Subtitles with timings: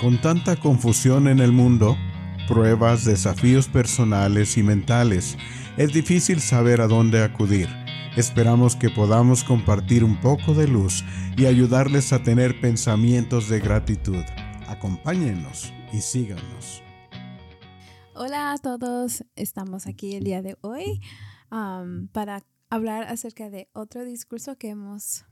[0.00, 1.96] Con tanta confusión en el mundo,
[2.48, 5.38] pruebas, desafíos personales y mentales,
[5.76, 7.68] es difícil saber a dónde acudir.
[8.16, 11.04] Esperamos que podamos compartir un poco de luz
[11.36, 14.22] y ayudarles a tener pensamientos de gratitud.
[14.66, 16.82] Acompáñenos y síganos.
[18.14, 21.00] Hola a todos, estamos aquí el día de hoy
[22.12, 25.24] para hablar acerca de otro discurso que hemos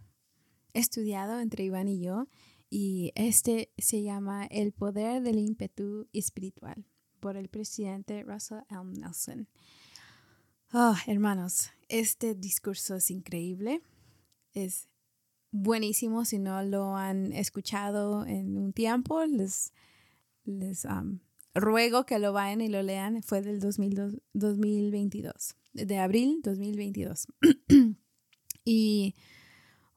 [0.73, 2.27] estudiado entre Iván y yo
[2.75, 6.87] y este se llama El poder del ímpetu espiritual
[7.21, 8.99] por el presidente Russell L.
[8.99, 9.47] Nelson.
[10.73, 13.83] Oh, hermanos, este discurso es increíble.
[14.55, 14.89] Es
[15.51, 16.25] buenísimo.
[16.25, 19.75] Si no lo han escuchado en un tiempo, les,
[20.45, 21.19] les um,
[21.53, 23.23] ruego que lo vayan y lo lean.
[23.23, 27.27] Fue del 2022, de abril 2022.
[28.65, 29.15] y,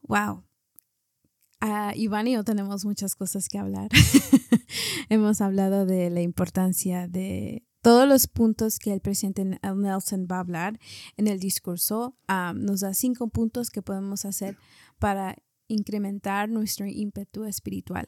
[0.01, 0.43] wow,
[1.95, 3.89] Iván y yo tenemos muchas cosas que hablar.
[5.09, 10.39] Hemos hablado de la importancia de todos los puntos que el presidente Nelson va a
[10.39, 10.79] hablar
[11.17, 12.17] en el discurso.
[12.55, 14.57] nos da cinco puntos que podemos hacer
[14.99, 15.35] para
[15.67, 18.07] incrementar nuestro ímpetu espiritual.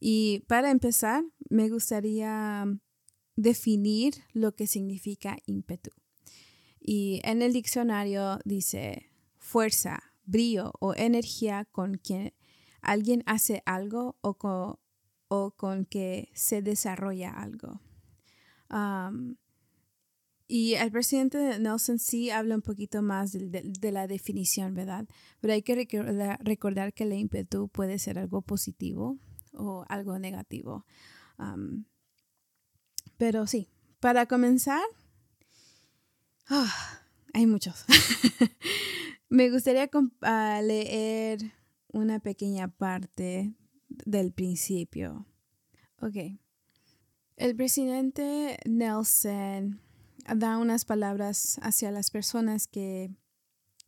[0.00, 2.64] Y para empezar, me gustaría
[3.34, 5.90] definir lo que significa ímpetu.
[6.80, 12.34] Y en el diccionario dice fuerza, brillo o energía con que
[12.88, 14.78] alguien hace algo o con,
[15.28, 17.80] o con que se desarrolla algo.
[20.46, 25.06] y el presidente Nelson sí habla un poquito más de, la definición, ¿verdad?
[25.40, 25.74] Pero hay que
[26.40, 29.18] recordar, que el ímpetu puede ser algo positivo
[29.52, 30.86] o algo negativo.
[33.18, 33.68] pero sí,
[34.00, 34.82] para comenzar,
[36.48, 37.02] ah,
[37.34, 37.84] hay muchos.
[39.28, 39.90] Me gustaría
[40.22, 41.57] ah, leer
[41.92, 43.54] una pequeña parte
[43.88, 45.26] del principio.
[46.00, 46.38] Ok.
[47.36, 49.80] El presidente Nelson
[50.36, 53.10] da unas palabras hacia las personas que,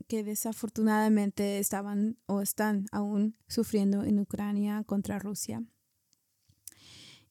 [0.08, 5.64] que desafortunadamente estaban o están aún sufriendo en Ucrania contra Rusia.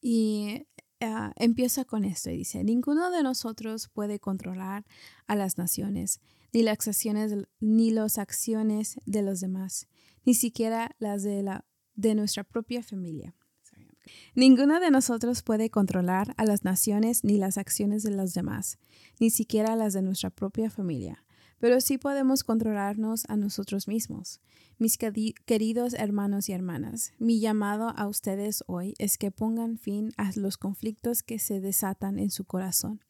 [0.01, 0.67] Y
[1.01, 4.85] ah, empieza con esto y dice, ninguno de nosotros puede controlar
[5.27, 6.19] a las naciones,
[6.53, 9.87] ni las acciones, ni las acciones de los demás
[10.25, 11.65] ni siquiera las de, la,
[11.95, 13.35] de nuestra propia familia.
[14.35, 18.79] Ninguno de nosotros puede controlar a las naciones ni las acciones de los demás,
[19.19, 21.23] ni siquiera las de nuestra propia familia,
[21.59, 24.41] pero sí podemos controlarnos a nosotros mismos.
[24.77, 30.31] Mis queridos hermanos y hermanas, mi llamado a ustedes hoy es que pongan fin a
[30.35, 33.03] los conflictos que se desatan en su corazón,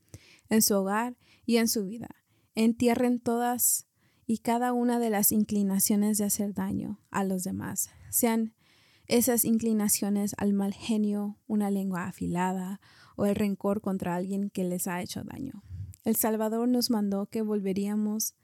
[0.49, 1.15] en su hogar
[1.45, 2.09] y en su vida.
[2.55, 3.88] Entierren todas
[4.31, 8.53] y cada una de las inclinaciones de hacer daño a los demás, sean
[9.07, 12.79] esas inclinaciones al mal genio, una lengua afilada
[13.15, 15.63] o el rencor contra alguien que les ha hecho daño.
[16.03, 18.35] El Salvador nos mandó que volveríamos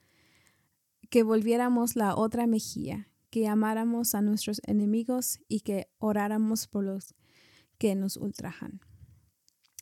[1.12, 7.14] que volviéramos la otra mejilla, que amáramos a nuestros enemigos y que oráramos por los
[7.78, 8.82] que nos ultrajan.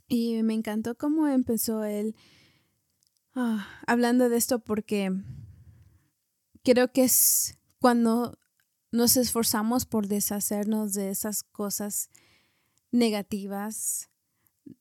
[0.10, 2.14] Y me encantó cómo empezó él
[3.36, 5.10] ah, hablando de esto porque
[6.64, 8.38] creo que es cuando
[8.92, 12.10] nos esforzamos por deshacernos de esas cosas
[12.92, 14.10] negativas,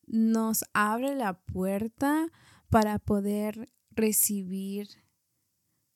[0.06, 2.28] nos abre la puerta
[2.68, 4.88] para poder recibir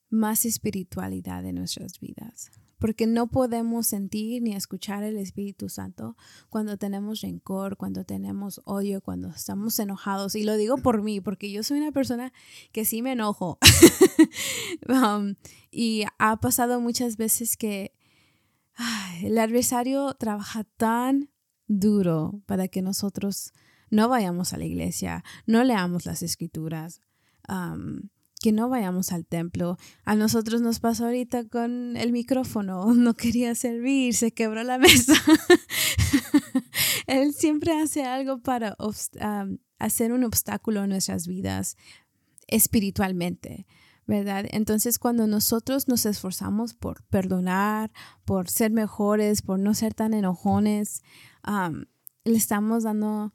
[0.09, 6.17] más espiritualidad en nuestras vidas porque no podemos sentir ni escuchar el Espíritu Santo
[6.49, 10.35] cuando tenemos rencor, cuando tenemos odio, cuando estamos enojados.
[10.35, 12.33] Y lo digo por mí, porque yo soy una persona
[12.73, 13.59] que sí me enojo.
[14.89, 15.35] Um,
[15.71, 17.93] y ha pasado muchas veces que
[19.23, 21.31] el adversario trabaja tan
[21.67, 23.53] duro para que nosotros
[23.91, 27.01] no vayamos a la iglesia, no leamos las escrituras.
[27.49, 28.11] Um,
[28.47, 29.77] que no vayamos al templo.
[30.05, 35.15] A nosotros nos pasó ahorita con el micrófono, no quería servir, se quebró la mesa.
[37.09, 38.77] Él siempre hace algo para
[39.81, 41.77] hacer un obstáculo en nuestras vidas
[42.47, 43.67] espiritualmente.
[44.07, 44.45] ¿verdad?
[44.51, 47.91] Entonces, cuando nosotros nos esforzamos por perdonar,
[48.25, 51.03] por ser mejores, por no ser tan enojones,
[52.25, 53.35] le estamos dando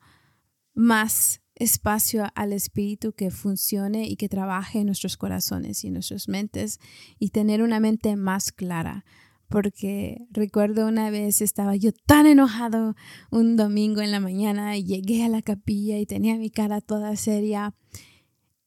[0.73, 6.27] más espacio al Espíritu que funcione y que trabaje en nuestros corazones y en nuestras
[6.27, 6.79] mentes
[7.19, 9.05] y tener una mente más clara.
[9.47, 12.95] Porque recuerdo una vez estaba yo tan enojado
[13.29, 17.15] un domingo en la mañana y llegué a la capilla y tenía mi cara toda
[17.15, 17.75] seria.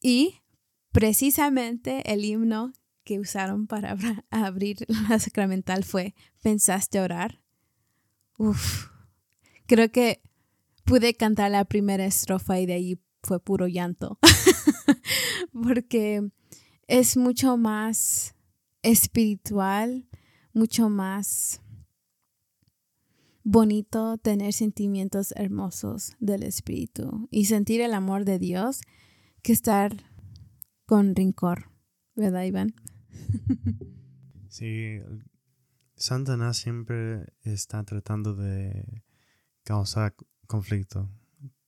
[0.00, 0.42] Y
[0.92, 3.96] precisamente el himno que usaron para
[4.30, 7.40] abrir la sacramental fue ¿Pensaste orar?
[8.38, 8.88] Uf,
[9.66, 10.20] creo que
[10.84, 14.18] pude cantar la primera estrofa y de ahí fue puro llanto.
[15.52, 16.30] Porque
[16.86, 18.34] es mucho más
[18.82, 20.06] espiritual,
[20.52, 21.60] mucho más
[23.42, 28.80] bonito tener sentimientos hermosos del espíritu y sentir el amor de Dios
[29.42, 29.92] que estar
[30.86, 31.70] con rincor,
[32.14, 32.74] ¿verdad, Iván?
[34.54, 35.00] Sí,
[35.96, 39.02] Santana siempre está tratando de
[39.64, 40.14] causar
[40.46, 41.08] conflicto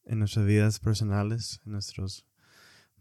[0.04, 2.26] en nuestras vidas personales, en nuestros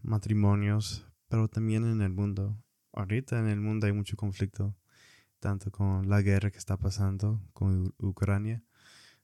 [0.02, 2.58] matrimonios, pero también en el mundo.
[2.94, 4.76] Ahorita en el mundo hay mucho conflicto,
[5.40, 8.64] tanto con la guerra que está pasando con Ucrania,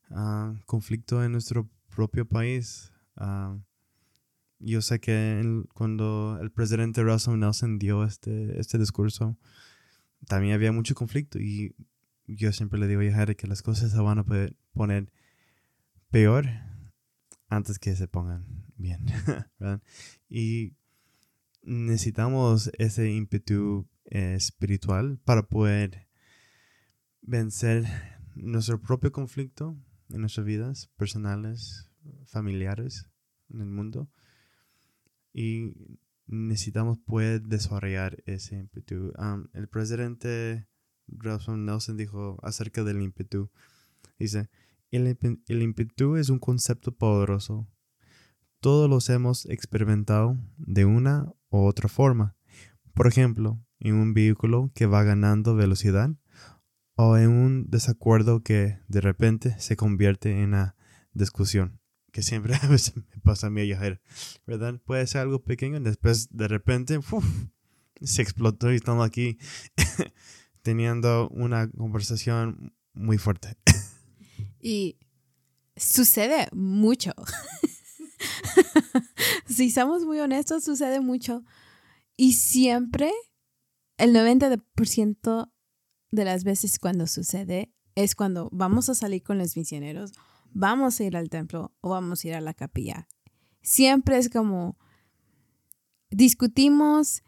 [0.09, 2.91] uh, conflicto en nuestro propio país.
[3.15, 3.59] Uh,
[4.59, 9.37] yo sé que cuando el presidente Russell Nelson dio este, este discurso,
[10.27, 11.75] también había mucho conflicto y
[12.27, 14.25] yo siempre le digo a Jair que las cosas se van a
[14.73, 15.11] poner
[16.11, 16.45] peor
[17.47, 19.05] antes que se pongan bien.
[20.29, 20.75] y
[21.63, 26.07] necesitamos ese ímpetu eh, espiritual para poder
[27.21, 27.85] vencer
[28.35, 29.77] nuestro propio conflicto
[30.09, 31.89] en nuestras vidas personales,
[32.25, 33.09] familiares,
[33.49, 34.09] en el mundo.
[35.33, 35.73] Y
[36.27, 39.13] necesitamos poder desarrollar ese ímpetu.
[39.53, 40.67] el presidente
[41.07, 43.49] Nelson dijo acerca del ímpetu.
[44.19, 44.49] Dice,
[44.91, 45.17] el,
[45.47, 47.67] el ímpetu es un concepto poderoso.
[48.59, 52.35] Todos los hemos experimentado de una u otra forma.
[52.93, 56.11] Por ejemplo, en un vehículo que va ganando velocidad
[56.95, 60.75] o en un desacuerdo que de repente se convierte en una
[61.13, 61.79] discusión,
[62.11, 63.99] que siempre a veces me pasa a mí a
[64.45, 64.79] ¿verdad?
[64.85, 66.99] Puede ser algo pequeño y después de repente
[68.01, 69.39] se explotó y estamos aquí
[70.61, 73.57] teniendo una conversación muy fuerte.
[74.61, 74.97] Y
[75.75, 77.11] sucede mucho.
[79.47, 81.43] si somos muy honestos, sucede mucho.
[82.15, 83.11] Y siempre,
[83.97, 85.51] el 90%
[86.11, 90.11] de las veces cuando sucede es cuando vamos a salir con los misioneros,
[90.51, 93.07] vamos a ir al templo o vamos a ir a la capilla.
[93.61, 94.77] Siempre es como
[96.09, 97.23] discutimos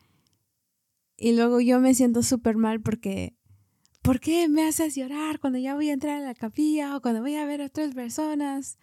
[1.17, 3.37] y luego yo me siento súper mal porque
[4.03, 7.21] ¿por qué me haces llorar cuando ya voy a entrar a la capilla o cuando
[7.21, 8.77] voy a ver a otras personas?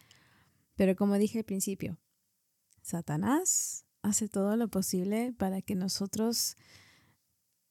[0.75, 1.99] Pero como dije al principio,
[2.83, 6.57] Satanás hace todo lo posible para que nosotros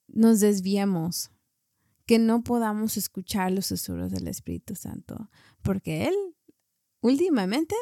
[0.08, 1.32] nos desviemos,
[2.06, 5.30] que no podamos escuchar los susurros del Espíritu Santo,
[5.64, 6.16] porque Él
[7.02, 7.76] últimamente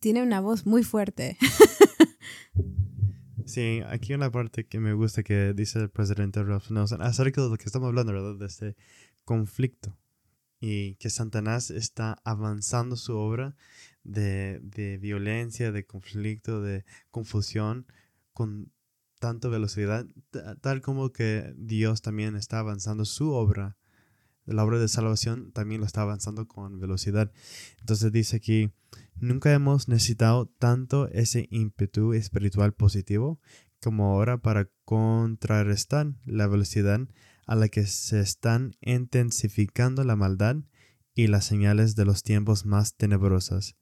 [0.00, 1.36] tiene una voz muy fuerte.
[3.46, 7.48] Sí, aquí una parte que me gusta que dice el presidente Ralph Nelson acerca de
[7.48, 8.34] lo que estamos hablando, ¿verdad?
[8.34, 8.76] De este
[9.24, 9.96] conflicto
[10.58, 13.54] y que Satanás está avanzando su obra
[14.02, 17.86] de, de violencia, de conflicto, de confusión
[18.32, 18.72] con
[19.20, 20.06] tanta velocidad,
[20.60, 23.76] tal como que Dios también está avanzando su obra,
[24.46, 27.32] la obra de salvación también lo está avanzando con velocidad.
[27.80, 28.72] Entonces dice aquí,
[29.18, 33.40] Nunca hemos necesitado tanto ese ímpetu espiritual positivo
[33.80, 37.00] como ahora para contrarrestar la velocidad
[37.46, 40.56] a la que se están intensificando la maldad
[41.14, 43.76] y las señales de los tiempos más tenebrosas.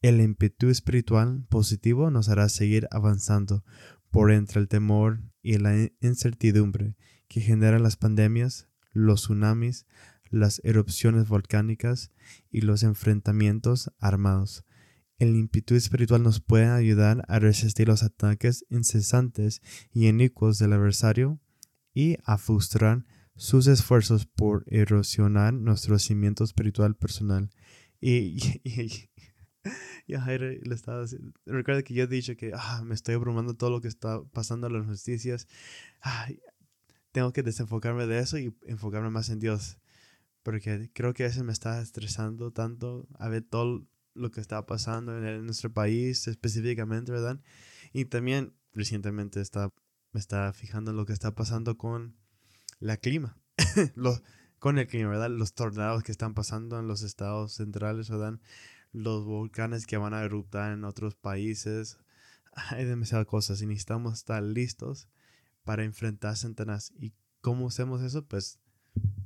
[0.00, 3.64] El ímpetu espiritual positivo nos hará seguir avanzando
[4.10, 6.96] por entre el temor y la incertidumbre
[7.28, 9.86] que generan las pandemias, los tsunamis,
[10.30, 12.10] las erupciones volcánicas
[12.50, 14.64] y los enfrentamientos armados.
[15.18, 19.60] El ímpetu espiritual nos puede ayudar a resistir los ataques incesantes
[19.92, 21.38] y inicuos del adversario
[21.92, 23.04] y a frustrar
[23.36, 27.50] sus esfuerzos por erosionar nuestro cimiento espiritual personal.
[28.00, 28.38] Y,
[30.06, 31.04] y, a Jaire le estaba
[31.46, 34.68] recuerda que yo he dicho que ah, me estoy abrumando todo lo que está pasando
[34.68, 35.48] en las noticias.
[37.12, 39.78] Tengo que desenfocarme de eso y enfocarme más en Dios.
[40.42, 45.16] Porque creo que eso me está estresando tanto a ver todo lo que está pasando
[45.16, 47.40] en, nuestro país específicamente, ¿verdad?
[47.92, 49.72] Y también recientemente está,
[50.12, 52.16] me está fijando en lo que está pasando con
[52.78, 53.38] la clima,
[54.58, 55.30] con el clima, ¿verdad?
[55.30, 58.40] Los tornados que están pasando en los estados centrales, ¿verdad?
[58.92, 61.98] Los volcanes que van a eruptar en otros países.
[62.52, 65.08] Hay demasiadas cosas y necesitamos estar listos
[65.64, 66.92] para enfrentar Satanás.
[66.98, 68.26] ¿Y cómo hacemos eso?
[68.26, 68.58] Pues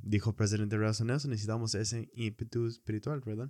[0.03, 3.49] dijo el presidente Russell Nelson, necesitamos ese ímpetu espiritual, ¿verdad?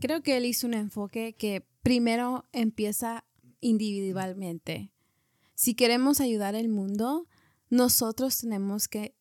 [0.00, 3.24] Creo que él hizo un enfoque que primero empieza
[3.60, 4.92] individualmente.
[5.54, 7.26] Si queremos ayudar al mundo,
[7.68, 9.14] nosotros tenemos que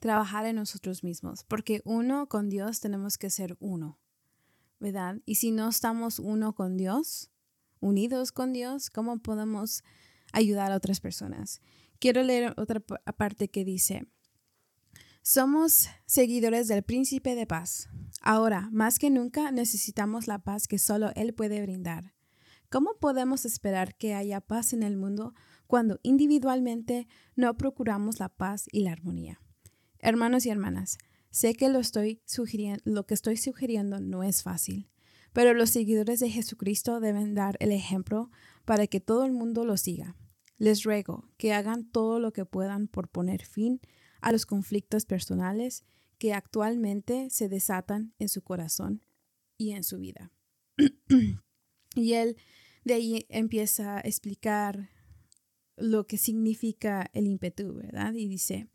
[0.00, 3.98] trabajar en nosotros mismos, porque uno con Dios tenemos que ser uno.
[4.78, 5.20] ¿verdad?
[5.24, 7.30] Y si no estamos uno con Dios,
[7.80, 9.82] unidos con Dios, ¿cómo podemos
[10.36, 11.60] ayudar a otras personas?
[11.98, 14.06] Quiero leer otra parte que dice,
[15.22, 17.88] somos seguidores del príncipe de paz.
[18.20, 22.14] Ahora, más que nunca, necesitamos la paz que solo Él puede brindar.
[22.68, 25.34] ¿Cómo podemos esperar que haya paz en el mundo
[25.66, 29.40] cuando individualmente no procuramos la paz y la armonía?
[29.98, 30.98] Hermanos y hermanas,
[31.30, 32.22] sé que lo, estoy
[32.84, 34.90] lo que estoy sugiriendo no es fácil,
[35.32, 38.30] pero los seguidores de Jesucristo deben dar el ejemplo
[38.64, 40.16] para que todo el mundo lo siga.
[40.58, 43.80] Les ruego que hagan todo lo que puedan por poner fin
[44.20, 45.84] a los conflictos personales
[46.18, 49.04] que actualmente se desatan en su corazón
[49.58, 50.32] y en su vida.
[51.94, 52.36] y él
[52.84, 54.90] de ahí empieza a explicar
[55.76, 58.14] lo que significa el ímpetu, ¿verdad?
[58.14, 58.68] Y dice,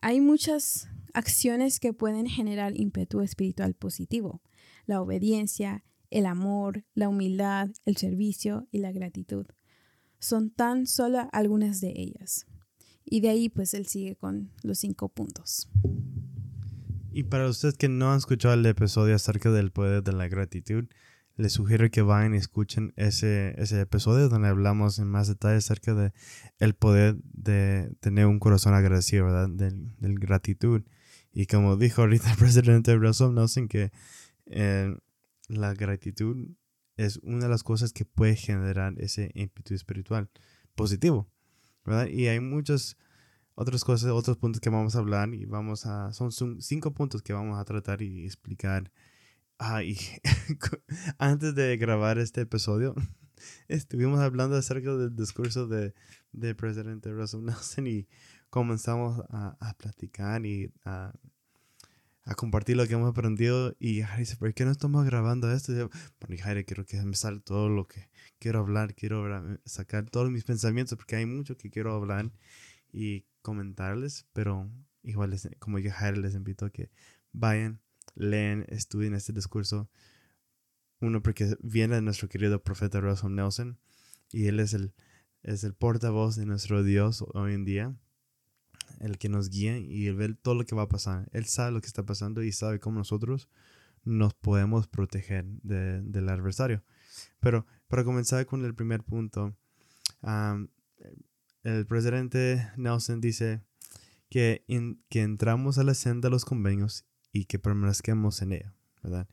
[0.00, 4.42] hay muchas acciones que pueden generar ímpetu espiritual positivo.
[4.86, 9.46] La obediencia, el amor, la humildad, el servicio y la gratitud.
[10.22, 12.46] Son tan solo algunas de ellas.
[13.04, 15.68] Y de ahí pues él sigue con los cinco puntos.
[17.10, 20.84] Y para ustedes que no han escuchado el episodio acerca del poder de la gratitud,
[21.36, 25.92] les sugiero que vayan y escuchen ese, ese episodio donde hablamos en más detalle acerca
[25.92, 26.12] de
[26.60, 29.48] el poder de tener un corazón agradecido, ¿verdad?
[29.48, 30.82] Del, gratitud.
[31.32, 33.90] Y como dijo ahorita el presidente Russell Nelson, que
[34.46, 34.94] eh,
[35.48, 36.36] la gratitud
[37.04, 40.30] es una de las cosas que puede generar ese ímpetu espiritual
[40.74, 41.28] positivo.
[42.10, 42.96] Y hay muchas
[43.54, 47.32] otras cosas, otros puntos que vamos a hablar y vamos a, son cinco puntos que
[47.32, 48.90] vamos a tratar y explicar.
[49.58, 49.96] Ah, y
[51.18, 52.94] antes de grabar este episodio,
[53.68, 55.94] estuvimos hablando acerca del discurso de,
[56.32, 58.08] de presidente Russell Nelson y
[58.48, 61.12] comenzamos a, a platicar y a
[62.24, 63.74] a compartir lo que hemos aprendido.
[63.78, 65.72] Y Jaire dice, ¿por qué no estamos grabando esto?
[65.72, 70.08] Y yo, bueno, Jaire, quiero que me salga todo lo que quiero hablar, quiero sacar
[70.10, 72.32] todos mis pensamientos, porque hay mucho que quiero hablar
[72.92, 74.70] y comentarles, pero
[75.02, 76.90] igual, como dije, Jaire, les invito a que
[77.32, 77.80] vayan,
[78.14, 79.90] leen, estudien este discurso.
[81.00, 83.78] Uno, porque viene de nuestro querido profeta Russell Nelson,
[84.30, 84.94] y él es el,
[85.42, 87.96] es el portavoz de nuestro Dios hoy en día
[89.00, 91.28] el que nos guía y ve todo lo que va a pasar.
[91.32, 93.48] Él sabe lo que está pasando y sabe cómo nosotros
[94.04, 96.82] nos podemos proteger del adversario.
[97.40, 99.56] Pero para comenzar con el primer punto,
[101.62, 103.60] el presidente Nelson dice
[104.28, 104.64] que,
[105.08, 109.28] que entramos a la senda de los convenios y que permanezcamos en ella, ¿verdad?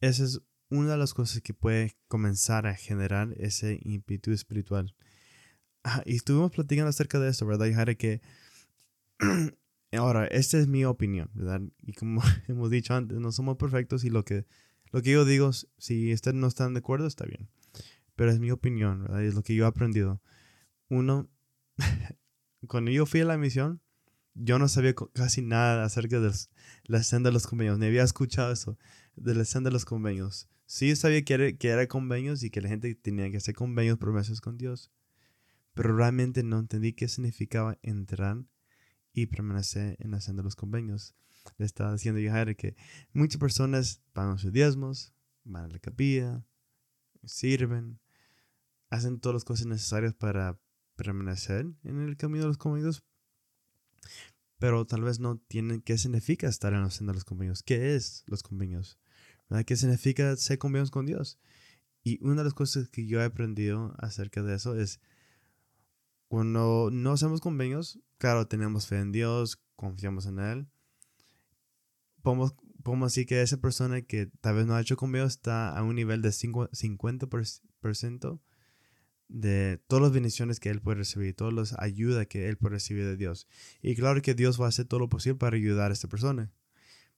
[0.00, 4.94] Esa es una de las cosas que puede comenzar a generar ese ímpetu espiritual.
[6.06, 7.96] y estuvimos platicando acerca de esto, ¿verdad, Jare?
[7.96, 8.20] Que
[9.92, 11.62] Ahora, esta es mi opinión, ¿verdad?
[11.82, 14.46] Y como hemos dicho antes, no somos perfectos y lo que,
[14.92, 17.48] lo que yo digo, si ustedes no están de acuerdo, está bien.
[18.16, 19.24] Pero es mi opinión, ¿verdad?
[19.24, 20.20] Es lo que yo he aprendido.
[20.88, 21.28] Uno,
[22.68, 23.80] cuando yo fui a la misión,
[24.34, 26.32] yo no sabía casi nada acerca de
[26.84, 28.78] la escena de los convenios, ni había escuchado eso,
[29.16, 30.48] de la escena de los convenios.
[30.66, 33.98] Sí sabía que era, que era convenios y que la gente tenía que hacer convenios,
[33.98, 34.92] promesas con Dios,
[35.74, 38.44] pero realmente no entendí qué significaba entrar
[39.12, 41.14] y permanecer en la senda de los convenios.
[41.58, 42.76] Le estaba diciendo a que
[43.12, 45.14] muchas personas pagan sus diezmos,
[45.44, 46.44] van a la capilla,
[47.24, 48.00] sirven,
[48.88, 50.60] hacen todas las cosas necesarias para
[50.96, 53.02] permanecer en el camino de los convenios,
[54.58, 57.96] pero tal vez no tienen qué significa estar en la senda de los convenios, qué
[57.96, 58.98] es los convenios,
[59.66, 61.38] qué significa ser convenios con Dios.
[62.02, 65.00] Y una de las cosas que yo he aprendido acerca de eso es
[66.28, 70.68] cuando no hacemos convenios, claro, tenemos fe en Dios, confiamos en Él.
[72.22, 75.82] Podemos, podemos decir que esa persona que tal vez no ha hecho convenios está a
[75.82, 78.40] un nivel de 50%
[79.28, 83.06] de todas las bendiciones que Él puede recibir, todas las ayudas que Él puede recibir
[83.06, 83.48] de Dios.
[83.80, 86.52] Y claro que Dios va a hacer todo lo posible para ayudar a esta persona.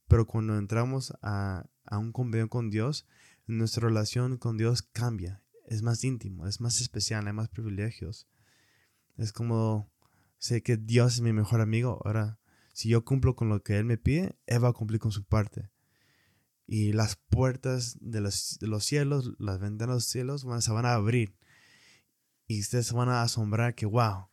[0.06, 3.08] Pero cuando entramos a, a un convenio con Dios,
[3.48, 5.42] nuestra relación con Dios cambia.
[5.66, 8.28] Es más íntimo, es más especial, hay más privilegios.
[9.16, 9.90] Es como,
[10.42, 12.40] sé que Dios es mi mejor amigo, ahora
[12.72, 15.22] si yo cumplo con lo que Él me pide, Él va a cumplir con su
[15.22, 15.70] parte.
[16.66, 21.36] Y las puertas de los, cielos, las ventanas de los cielos se van a abrir.
[22.48, 24.30] Y ustedes se van a asombrar que, wow,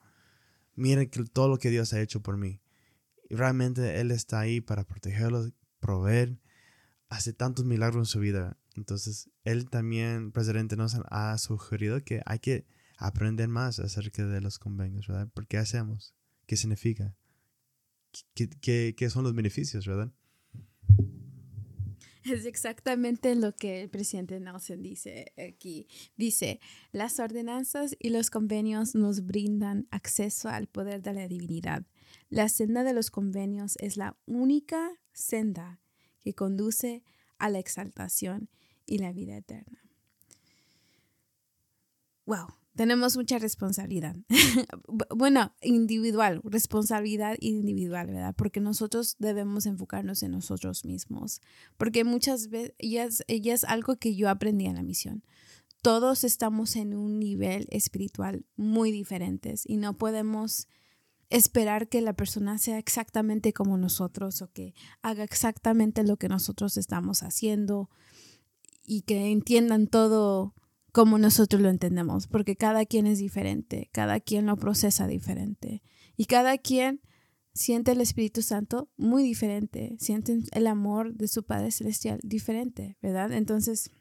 [0.74, 2.60] miren que todo lo que Dios ha hecho por mí.
[3.30, 6.39] Y realmente Él está ahí para protegerlos, proveer,
[7.10, 8.58] hace tantos milagros en su vida.
[8.75, 12.66] Entonces, Él también, presidente, nos ha sugerido que hay que
[13.00, 15.29] aprender más acerca de los convenios, ¿verdad?
[15.34, 16.13] ¿Por qué hacemos?
[16.46, 17.15] ¿Qué significa?
[18.34, 20.12] ¿Qué, qué, qué son los beneficios, verdad?
[22.24, 25.88] Es exactamente lo que el presidente Nelson dice aquí.
[26.18, 26.60] Dice,
[26.91, 31.86] las ordenanzas y los convenios nos brindan acceso al poder de la divinidad.
[32.29, 35.79] La senda de los convenios es la única senda
[36.20, 37.03] que conduce
[37.38, 38.50] a la exaltación
[38.86, 39.79] y la vida eterna.
[42.25, 44.16] Wow, tenemos mucha responsabilidad.
[45.16, 48.36] bueno, individual, responsabilidad individual, ¿verdad?
[48.36, 51.42] Porque nosotros debemos enfocarnos en nosotros mismos.
[51.78, 55.24] Porque muchas veces, ella es, algo que yo aprendí en la misión.
[55.82, 60.68] Todos estamos en un nivel espiritual muy diferentes y no podemos
[61.30, 66.76] esperar que la persona sea exactamente como nosotros o que haga exactamente lo que nosotros
[66.76, 67.90] estamos haciendo
[68.86, 70.54] y que entiendan todo
[70.91, 75.84] como nosotros lo entendemos, porque cada quien es diferente, cada quien lo procesa diferente
[76.17, 77.01] y cada quien
[77.53, 83.31] siente el Espíritu Santo muy diferente, siente el amor de su Padre Celestial diferente, ¿verdad?
[83.31, 83.91] Entonces,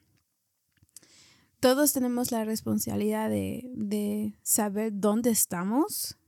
[1.61, 6.19] todos tenemos la responsabilidad de, de saber dónde estamos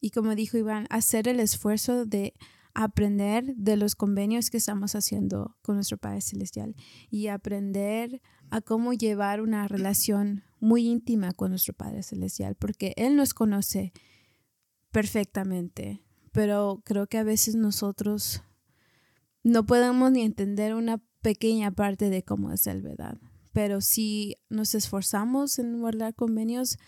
[0.00, 2.32] y como dijo Iván, hacer el esfuerzo de
[2.72, 6.74] aprender de los convenios que estamos haciendo con nuestro Padre Celestial
[7.10, 13.16] y aprender a cómo llevar una relación muy íntima con nuestro Padre Celestial, porque Él
[13.16, 13.92] nos conoce
[14.90, 16.02] perfectamente,
[16.32, 18.42] pero creo que a veces nosotros
[19.42, 23.18] no podemos ni entender una pequeña parte de cómo es Él, ¿verdad?
[23.52, 26.78] Pero si nos esforzamos en guardar convenios,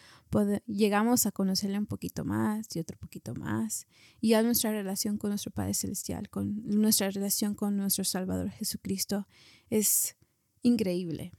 [0.66, 3.86] llegamos a conocerle un poquito más y otro poquito más.
[4.20, 9.26] Y a nuestra relación con nuestro Padre Celestial, con nuestra relación con nuestro Salvador Jesucristo,
[9.70, 10.16] es
[10.62, 11.32] increíble.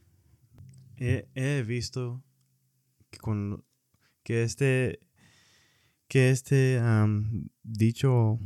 [0.98, 2.24] He, visto
[3.10, 3.66] que, con,
[4.24, 5.00] que este,
[6.08, 6.82] que este
[7.64, 8.40] dicho,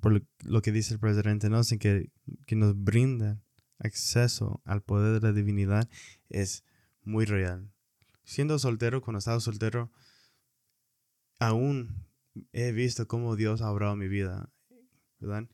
[0.00, 1.62] por lo, que dice el presidente ¿no?
[1.78, 2.10] que,
[2.46, 3.42] que nos brinda
[3.78, 5.88] acceso al poder de la divinidad,
[6.28, 6.64] es
[7.02, 7.70] muy real
[8.28, 9.90] siendo soltero, cuando estaba soltero,
[11.38, 12.06] aún
[12.52, 14.52] he visto cómo Dios ha obrado mi vida,
[15.18, 15.48] ¿verdad?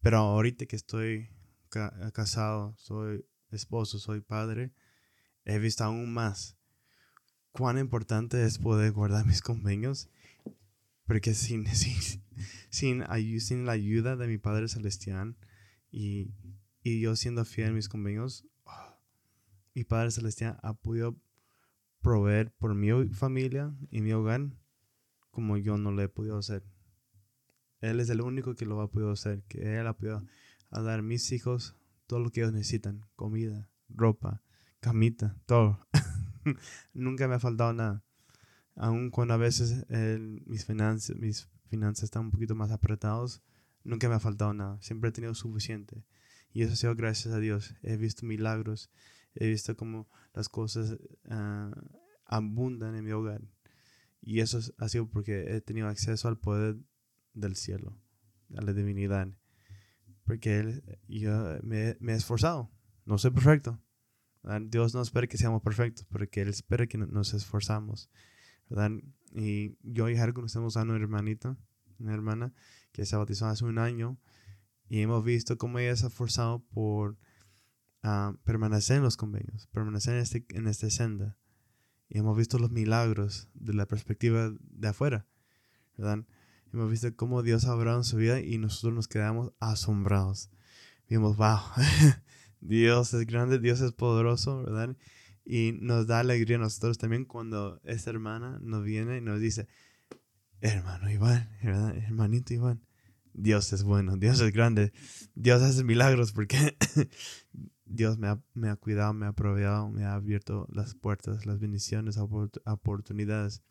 [0.00, 1.28] Pero ahorita que estoy
[2.12, 4.72] casado, soy esposo, soy padre,
[5.50, 6.56] he visto aún más
[7.50, 10.08] cuán importante es poder guardar mis convenios,
[11.04, 11.66] porque sin,
[12.70, 13.04] sin,
[13.40, 15.36] sin, la ayuda de mi Padre Celestial
[15.90, 16.30] y,
[16.84, 18.96] y yo siendo fiel a mis convenios, oh,
[19.74, 21.20] mi Padre Celestial ha podido
[22.00, 24.52] proveer por mi familia y mi hogar
[25.32, 26.64] como yo no lo he podido hacer.
[27.80, 30.24] Él es el único que lo ha podido hacer, que Él ha podido
[30.70, 31.74] dar a mis hijos
[32.06, 34.42] todo lo que ellos necesitan, comida, ropa,
[34.80, 35.86] camita, todo.
[36.94, 38.04] Nunca me ha faltado nada.
[38.76, 39.86] Aun cuando a veces
[40.46, 43.42] mis, finanzas, mis finanzas están un poquito más apretados,
[43.84, 44.80] nunca me ha faltado nada.
[44.80, 46.02] Siempre he tenido suficiente.
[46.52, 47.74] Y eso ha sido gracias a Dios.
[47.82, 48.90] He visto milagros
[49.34, 51.70] he visto cómo las cosas uh,
[52.24, 53.42] abundan en mi hogar.
[54.20, 56.76] Y eso ha sido porque he tenido acceso al poder
[57.32, 57.96] del cielo,
[58.56, 59.28] a la divinidad.
[60.24, 62.70] Porque él, yo me, me, he esforzado.
[63.06, 63.80] No soy perfecto.
[64.62, 68.10] Dios no espera que seamos perfectos, porque Él espera que nos esforzamos.
[68.70, 68.92] ¿verdad?
[69.32, 71.56] Y yo y Jerry conocemos a una hermanita,
[71.98, 72.54] una hermana
[72.92, 74.16] que se bautizó hace un año
[74.88, 77.18] y hemos visto cómo ella se ha esforzado por
[78.44, 81.36] permanecer en los convenios, permanecer en este, en esta senda.
[82.08, 85.26] Y hemos visto los milagros de la perspectiva de afuera,
[85.96, 86.24] ¿verdad?
[86.72, 90.50] Hemos visto cómo Dios ha obrado en su vida y nosotros nos quedamos asombrados.
[91.08, 91.58] Vimos, wow,
[92.60, 94.96] Dios es grande, Dios es poderoso, ¿verdad?
[95.44, 99.66] Y nos da alegría a nosotros también cuando esta hermana nos viene y nos dice,
[100.60, 101.48] hermano Iván.
[101.62, 102.84] Hermanito Iván,
[103.32, 104.92] Dios es bueno, Dios es grande,
[105.34, 106.76] Dios hace milagros porque
[107.84, 113.62] Dios me ha, cuidado, me ha proveado, me ha abierto las puertas, las bendiciones, oportunidades.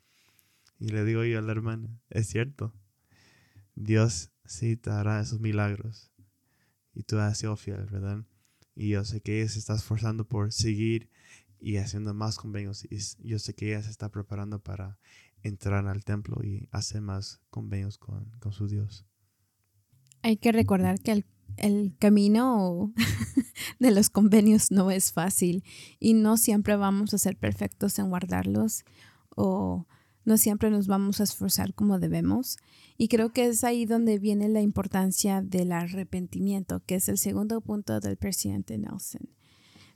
[0.78, 2.74] Y le digo yo a la hermana, es cierto,
[3.74, 6.10] Dios sí te hará esos milagros.
[6.92, 8.24] Y tú has sido fiel, ¿verdad?
[8.74, 11.10] Y yo sé que ella se está esforzando por seguir
[11.60, 12.84] y haciendo más convenios.
[12.84, 14.98] Y yo sé que ella se está preparando para
[15.42, 19.06] entrar al templo y hacer más convenios con, con su Dios.
[20.22, 21.24] Hay que recordar que el
[21.56, 22.92] el camino
[23.78, 25.64] de los convenios no es fácil
[25.98, 28.84] y no siempre vamos a ser perfectos en guardarlos
[29.36, 29.86] o
[30.30, 32.56] no siempre nos vamos a esforzar como debemos.
[32.96, 37.60] Y creo que es ahí donde viene la importancia del arrepentimiento, que es el segundo
[37.60, 39.28] punto del presidente Nelson.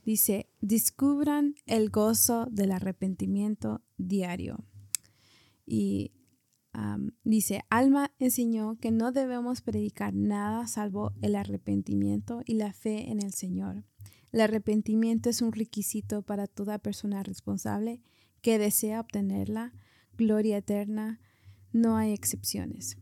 [0.03, 4.65] Dice, descubran el gozo del arrepentimiento diario.
[5.65, 6.11] Y
[7.23, 13.23] dice, Alma enseñó que no debemos predicar nada salvo el arrepentimiento y la fe en
[13.23, 13.85] el Señor.
[14.33, 18.01] El arrepentimiento es un requisito para toda persona responsable
[18.41, 19.71] que desea obtenerla,
[20.17, 21.19] gloria eterna,
[21.71, 22.97] no hay excepciones.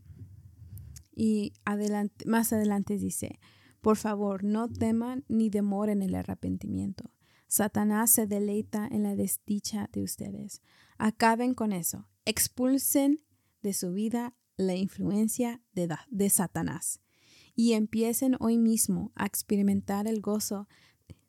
[1.14, 3.38] Y adelante, más adelante dice,
[3.80, 7.12] por favor, no teman ni demoren el arrepentimiento.
[7.46, 10.62] Satanás se deleita en la desdicha de ustedes.
[10.98, 12.08] Acaben con eso.
[12.24, 13.22] Expulsen
[13.62, 17.00] de su vida la influencia de, de Satanás
[17.54, 20.68] y empiecen hoy mismo a experimentar el gozo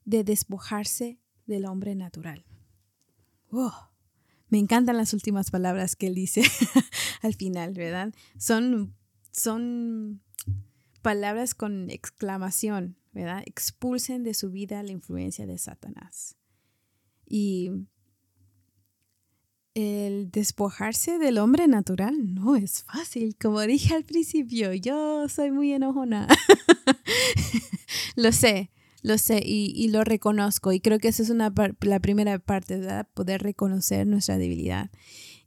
[0.06, 2.45] de despojarse del hombre natural.
[3.52, 3.89] Oh,
[4.49, 6.43] me encantan las últimas palabras que él dice
[7.21, 8.13] al final, ¿verdad?
[8.38, 8.95] Son,
[9.31, 10.21] son
[11.01, 13.43] palabras con exclamación, ¿verdad?
[13.45, 16.36] Expulsen de su vida la influencia de Satanás.
[17.27, 17.71] Y
[19.73, 23.36] el despojarse del hombre natural no es fácil.
[23.39, 26.27] Como dije al principio, yo soy muy enojona.
[28.15, 28.71] lo sé,
[29.05, 30.71] lo sé y, lo reconozco.
[30.71, 33.07] Y creo que esa es una la primera parte, ¿verdad?
[33.13, 34.89] Poder reconocer nuestra debilidad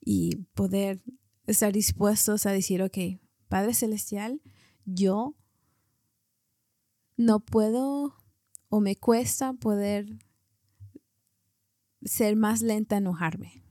[0.01, 1.03] y poder
[1.49, 2.97] estar dispuestos a decir, ok,
[3.49, 4.41] Padre Celestial,
[4.85, 5.35] yo
[7.17, 8.15] no puedo
[8.69, 10.07] o me cuesta poder
[12.03, 13.65] ser más lenta a enojarme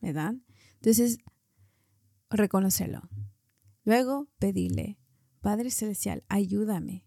[0.00, 0.34] ¿verdad?
[0.74, 1.18] Entonces,
[2.30, 3.08] reconocerlo.
[3.84, 4.98] Luego, pedirle,
[5.40, 7.04] Padre Celestial, ayúdame,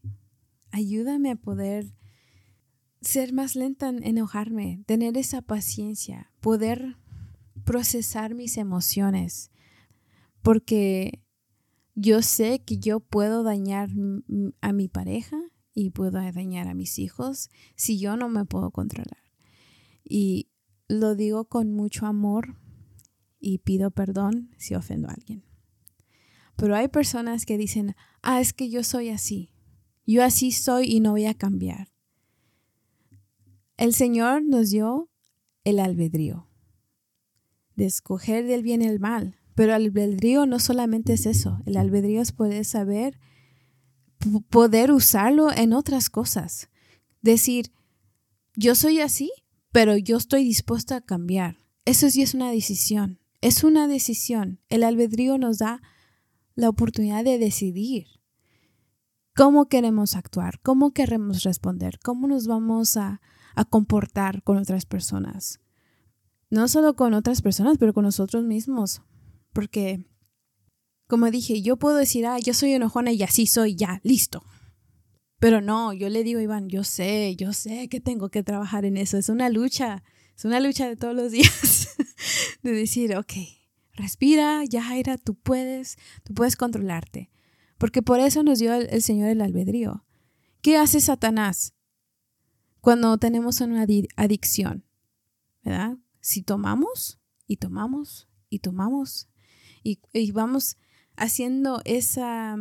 [0.72, 1.94] ayúdame a poder
[3.02, 6.98] ser más lenta en enojarme, tener esa paciencia, poder
[7.64, 9.52] procesar mis emociones,
[10.42, 11.24] porque
[11.96, 13.90] yo sé que yo puedo dañar
[14.62, 15.38] a mi pareja
[15.74, 19.24] y puedo dañar a mis hijos si yo no me puedo controlar.
[20.04, 20.50] Y
[20.88, 22.58] lo digo con mucho amor
[23.40, 25.44] y pido perdón si ofendo a alguien.
[26.56, 29.51] Pero hay personas que dicen, ah, es que yo soy así,
[30.12, 31.92] yo así soy y no voy a cambiar.
[33.78, 35.10] El Señor nos dio
[35.64, 36.48] el albedrío,
[37.76, 39.38] de escoger del bien y el mal.
[39.56, 43.20] Pero el albedrío no solamente es eso, el albedrío es poder saber,
[44.50, 46.70] poder usarlo en otras cosas.
[47.22, 47.72] Decir,
[48.56, 49.32] yo soy así,
[49.72, 51.58] pero yo estoy dispuesta a cambiar.
[51.86, 53.20] Eso sí es una decisión.
[53.42, 54.60] Es una decisión.
[54.70, 55.82] El albedrío nos da
[56.56, 58.21] la oportunidad de decidir
[59.36, 63.22] cómo queremos actuar, cómo queremos responder, cómo nos vamos a,
[63.70, 65.60] comportar con otras personas.
[66.50, 69.02] No solo con otras personas, pero con nosotros mismos.
[69.54, 70.06] Porque,
[71.08, 74.44] como dije, yo puedo decir, ah, yo soy enojona y así soy, ya, listo.
[75.40, 78.86] Pero no, yo le digo a Iván, yo sé, yo sé que tengo que trabajar
[78.86, 79.18] en eso.
[79.18, 80.04] Es una lucha,
[80.36, 81.90] es una lucha de todos los días.
[82.64, 83.34] de decir, ok,
[83.94, 87.30] respira, ya Jaira, tú puedes, tú puedes controlarte.
[87.82, 90.06] Porque por eso nos dio el, Señor el albedrío.
[90.62, 91.74] ¿Qué hace Satanás
[92.80, 94.86] cuando tenemos una adicción?
[95.64, 95.98] ¿Verdad?
[96.20, 99.30] Si tomamos y tomamos y tomamos
[99.82, 100.78] y, y vamos
[101.16, 102.56] haciendo esa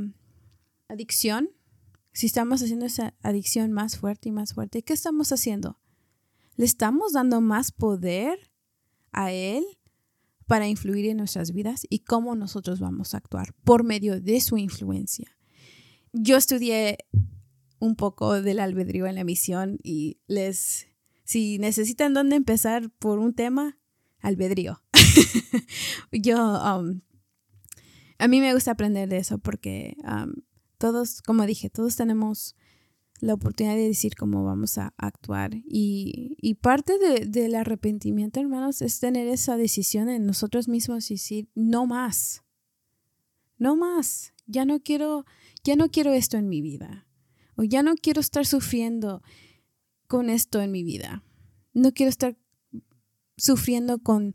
[0.88, 1.50] adicción,
[2.12, 5.78] si estamos haciendo esa adicción más fuerte y más fuerte, ¿qué estamos haciendo?
[6.56, 8.50] ¿Le estamos dando más poder
[9.12, 9.66] a Él
[10.50, 14.58] para influir en nuestras vidas y cómo nosotros vamos a actuar por medio de su
[14.58, 15.38] influencia.
[16.12, 16.98] Yo estudié
[17.78, 20.88] un poco del albedrío en la misión y les,
[21.22, 23.78] si necesitan dónde empezar por un tema,
[24.18, 24.82] albedrío.
[26.10, 27.00] Yo, um,
[28.18, 30.32] a mí me gusta aprender de eso porque um,
[30.78, 32.56] todos, como dije, todos tenemos
[33.20, 35.52] la oportunidad de decir cómo vamos a actuar.
[35.64, 41.86] Y, parte del arrepentimiento, hermanos, es tener esa decisión en nosotros mismos y decir, no
[41.86, 42.44] más,
[43.58, 45.24] no más, ya no quiero,
[45.64, 47.06] ya no quiero esto en mi vida.
[47.56, 49.22] O ya no quiero estar sufriendo
[50.06, 51.22] con esto en mi vida.
[51.74, 52.36] No quiero estar
[53.36, 54.32] sufriendo con,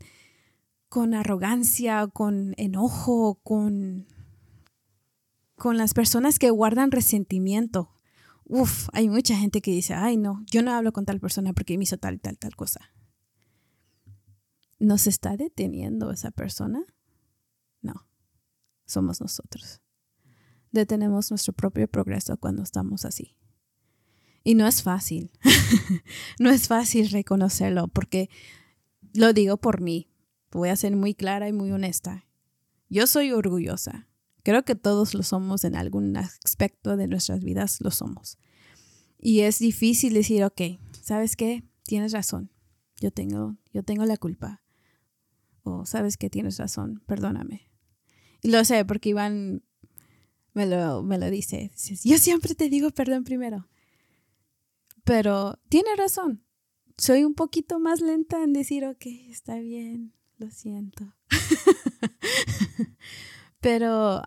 [0.88, 4.06] con arrogancia, con enojo, con,
[5.56, 7.95] con las personas que guardan resentimiento
[8.48, 11.76] Uf, hay mucha gente que dice, ay no, yo no hablo con tal persona porque
[11.76, 12.92] me hizo tal, tal, tal cosa.
[14.78, 16.84] ¿Nos está deteniendo esa persona?
[17.82, 18.06] No,
[18.84, 19.80] somos nosotros.
[20.70, 23.36] Detenemos nuestro propio progreso cuando estamos así.
[24.44, 25.32] Y no es fácil,
[26.38, 28.30] no es fácil reconocerlo porque
[29.12, 30.08] lo digo por mí.
[30.52, 32.26] Voy a ser muy clara y muy honesta.
[32.88, 34.06] Yo soy orgullosa.
[34.46, 38.38] Creo que todos lo somos en algún aspecto de nuestras vidas, lo somos.
[39.18, 40.60] Y es difícil decir, ok,
[41.02, 41.64] ¿sabes qué?
[41.82, 42.52] Tienes razón.
[43.00, 44.62] Yo tengo, yo tengo la culpa.
[45.64, 47.72] O sabes que tienes razón, perdóname.
[48.40, 49.64] Y lo sé porque Iván
[50.54, 51.72] me lo, me lo dice.
[52.04, 53.68] Yo siempre te digo perdón primero.
[55.02, 56.44] Pero tiene razón.
[56.96, 61.16] Soy un poquito más lenta en decir, ok, está bien, lo siento.
[63.66, 64.22] Pero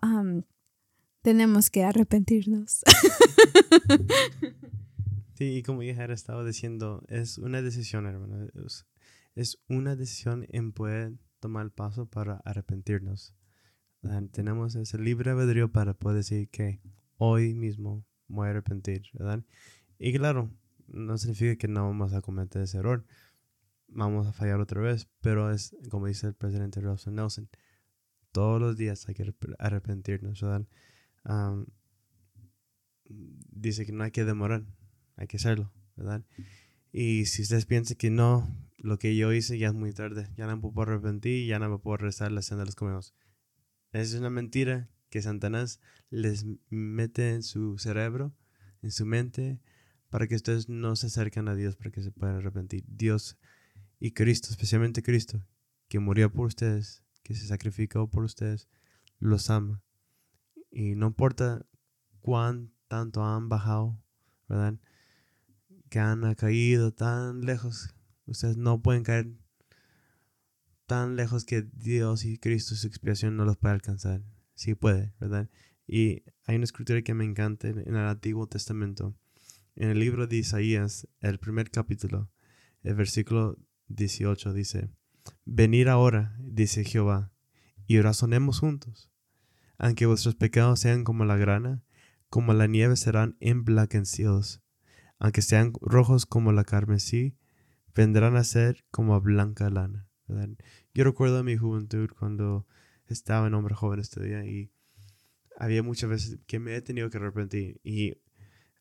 [1.22, 2.82] tenemos que arrepentirnos.
[5.32, 8.50] sí, y como ya estaba diciendo, es una decisión, hermano.
[9.34, 13.34] Es, una decisión en poder tomar el paso para arrepentirnos.
[14.30, 16.82] Tenemos ese libre albedrío para poder decir que
[17.16, 19.42] hoy mismo voy a arrepentir, ¿verdad?
[19.98, 20.50] Y claro,
[20.86, 23.06] no significa que no vamos a cometer ese error.
[23.88, 27.48] Vamos a fallar otra vez, pero es como dice el presidente Russell Nelson,
[28.32, 30.66] todos los días hay que arrepentirnos, ¿verdad?
[33.08, 34.64] dice que no hay que demorar,
[35.16, 36.24] hay que hacerlo, ¿verdad?
[36.92, 40.46] Y si ustedes piensan que no, lo que yo hice ya es muy tarde, ya
[40.46, 43.14] no me puedo arrepentir, ya no me puedo rezar la cena de los comemos.
[43.92, 48.34] Es una mentira que Satanás les mete en su cerebro,
[48.82, 49.60] en su mente,
[50.08, 52.84] para que ustedes no se acerquen a Dios, para que se puedan arrepentir.
[52.88, 53.38] Dios
[53.98, 55.44] y Cristo, especialmente Cristo,
[55.88, 58.68] que murió por ustedes, que se sacrificó por ustedes,
[59.20, 59.84] los ama.
[60.68, 61.64] Y no importa
[62.18, 64.02] cuán tanto han bajado,
[64.48, 64.80] ¿verdad?
[65.90, 67.94] Que han caído tan lejos.
[68.26, 69.30] Ustedes no pueden caer
[70.86, 74.24] tan lejos que Dios y Cristo, su expiación, no los puede alcanzar.
[74.56, 75.48] Sí puede, ¿verdad?
[75.86, 79.14] Y hay una escritura que me encanta en el Antiguo Testamento.
[79.76, 82.28] En el libro de Isaías, el primer capítulo,
[82.82, 84.90] el versículo 18 dice,
[85.44, 87.32] Venid ahora, dice Jehová,
[87.86, 89.10] y razonemos juntos.
[89.78, 91.82] Aunque vuestros pecados sean como la grana,
[92.28, 94.62] como la nieve serán emblanquecidos.
[95.18, 97.36] Aunque sean rojos como la carmesí,
[97.94, 100.08] vendrán a ser como blanca lana.
[100.94, 102.66] Yo recuerdo mi juventud cuando
[103.06, 104.70] estaba en hombre joven este día y
[105.58, 108.14] había muchas veces que me he tenido que arrepentir y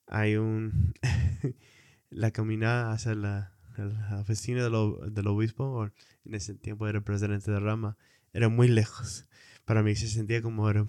[0.06, 0.94] hay un
[2.10, 5.90] la caminada hacia la, la oficina del, del obispo
[6.26, 7.98] en ese tiempo era presidente de rama
[8.34, 9.26] era muy lejos
[9.70, 10.86] para mí se sentía como era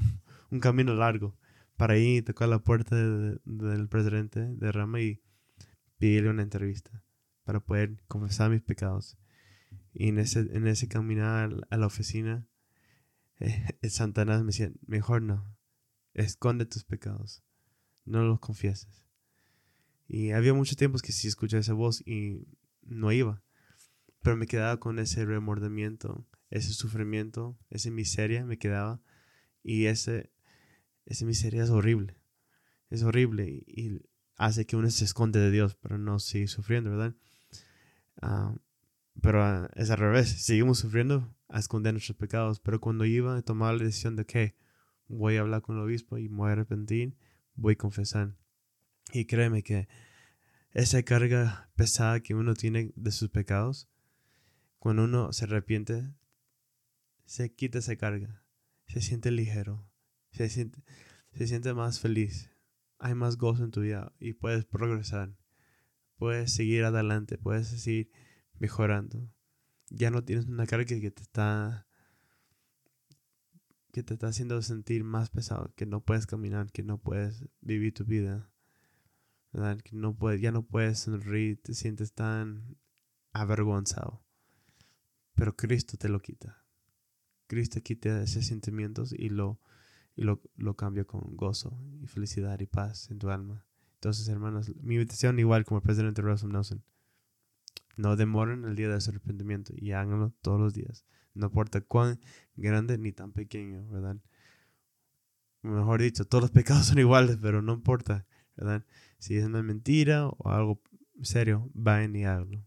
[0.51, 1.37] un camino largo
[1.77, 5.23] para ir tocar la puerta del presidente de Rama y
[5.99, 7.03] pedirle una entrevista
[7.45, 9.17] para poder confesar mis pecados.
[9.93, 12.47] Y en ese, en ese caminar a la oficina,
[13.39, 15.57] eh, el me decía, mejor no,
[16.15, 17.43] esconde tus pecados,
[18.05, 19.07] no los confieses.
[20.09, 22.47] Y había muchos tiempos que sí escuchaba esa voz y
[22.83, 23.43] no iba,
[24.23, 29.01] pero me quedaba con ese remordimiento ese sufrimiento, esa miseria me quedaba.
[29.63, 30.33] Y ese,
[31.07, 32.17] esa miseria es horrible,
[32.89, 34.03] es horrible y,
[34.37, 37.15] hace que uno se esconde de Dios para no seguir sufriendo, ¿verdad?
[38.23, 38.55] Ah,
[39.21, 43.43] pero ah, es al revés, seguimos sufriendo a esconder nuestros pecados, pero cuando iba a
[43.43, 44.57] tomar la decisión de que
[45.09, 47.19] voy a hablar con el obispo y me voy a arrepentir,
[47.55, 48.35] voy a confesar.
[49.13, 49.89] Y créeme que
[50.73, 53.89] esa carga pesada que uno tiene de sus pecados,
[54.79, 56.15] cuando uno se arrepiente,
[57.25, 58.45] se quita esa carga,
[58.87, 59.89] se siente ligero,
[60.33, 60.83] se siente,
[61.33, 62.51] se siente más feliz,
[62.99, 65.37] hay más gozo en tu vida y puedes progresar,
[66.17, 68.11] puedes seguir adelante, puedes seguir
[68.59, 69.33] mejorando.
[69.89, 71.87] Ya no tienes una carga que te está
[73.93, 77.93] que te está haciendo sentir más pesado, que no puedes caminar, que no puedes vivir
[77.93, 78.49] tu vida,
[79.53, 82.77] que no puedes, ya no puedes sonreír, te sientes tan
[83.33, 84.23] avergonzado.
[85.35, 86.65] Pero Cristo te lo quita.
[87.47, 89.61] Cristo quita esos sentimientos y lo,
[90.15, 93.65] y lo, lo cambia con gozo y felicidad y paz en tu alma.
[93.95, 96.83] Entonces, hermanos, mi invitación, igual como el presidente Russell Nelson,
[97.97, 101.05] no demoren el día de su arrepentimiento y háganlo todos los días.
[101.35, 102.21] No importa cuán
[102.57, 104.17] grande ni tan pequeño, ¿verdad?
[105.63, 108.27] Mejor dicho, todos los pecados son iguales, pero no importa,
[109.19, 110.81] Si es una mentira o algo
[111.23, 112.65] serio, vayan y háganlo.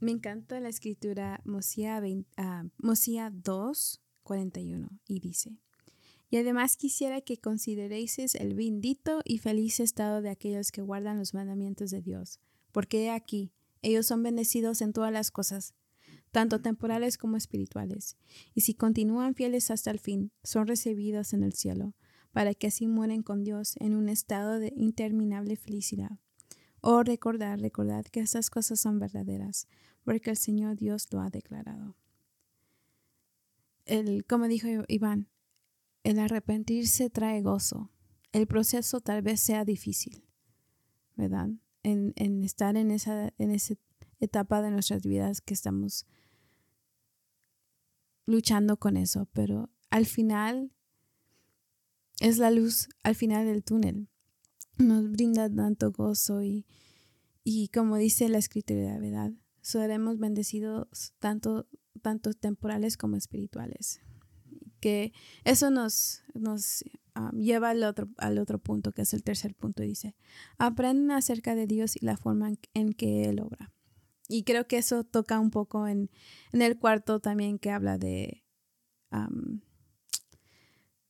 [0.00, 5.56] Me encanta la escritura Mosía, uh, Mosía 2, 41 y dice,
[6.28, 11.34] y además quisiera que consideréis el bendito y feliz estado de aquellos que guardan los
[11.34, 12.40] mandamientos de Dios,
[12.72, 15.74] porque he aquí, ellos son bendecidos en todas las cosas,
[16.32, 18.16] tanto temporales como espirituales,
[18.52, 21.94] y si continúan fieles hasta el fin, son recibidos en el cielo,
[22.36, 26.18] para que así mueren con Dios en un estado de interminable felicidad.
[26.82, 29.68] Oh, recordad, recordad que estas cosas son verdaderas,
[30.04, 31.96] porque el Señor Dios lo ha declarado
[33.86, 35.28] el, como dijo Iván,
[36.04, 37.90] el arrepentirse trae gozo.
[38.32, 40.24] El proceso tal vez sea difícil,
[41.14, 41.48] ¿verdad?
[41.82, 43.74] En, en estar en esa, en esa
[44.20, 46.06] etapa de nuestras vidas que estamos
[48.26, 50.72] luchando con eso, pero al final
[52.20, 54.08] es la luz al final del túnel.
[54.78, 56.66] Nos brinda tanto gozo y,
[57.44, 59.32] y como dice la escritura, ¿verdad?
[59.62, 61.66] Seremos bendecidos tanto,
[62.02, 64.00] tanto temporales como espirituales.
[64.80, 65.12] Que
[65.44, 66.84] eso nos, nos
[67.16, 69.82] um, lleva al otro, al otro punto, que es el tercer punto.
[69.82, 70.14] Dice,
[70.58, 73.72] aprenden acerca de Dios y la forma en, que Él obra.
[74.28, 76.10] Y creo que eso toca un poco en,
[76.52, 78.44] en el cuarto también que habla de
[79.12, 79.60] um,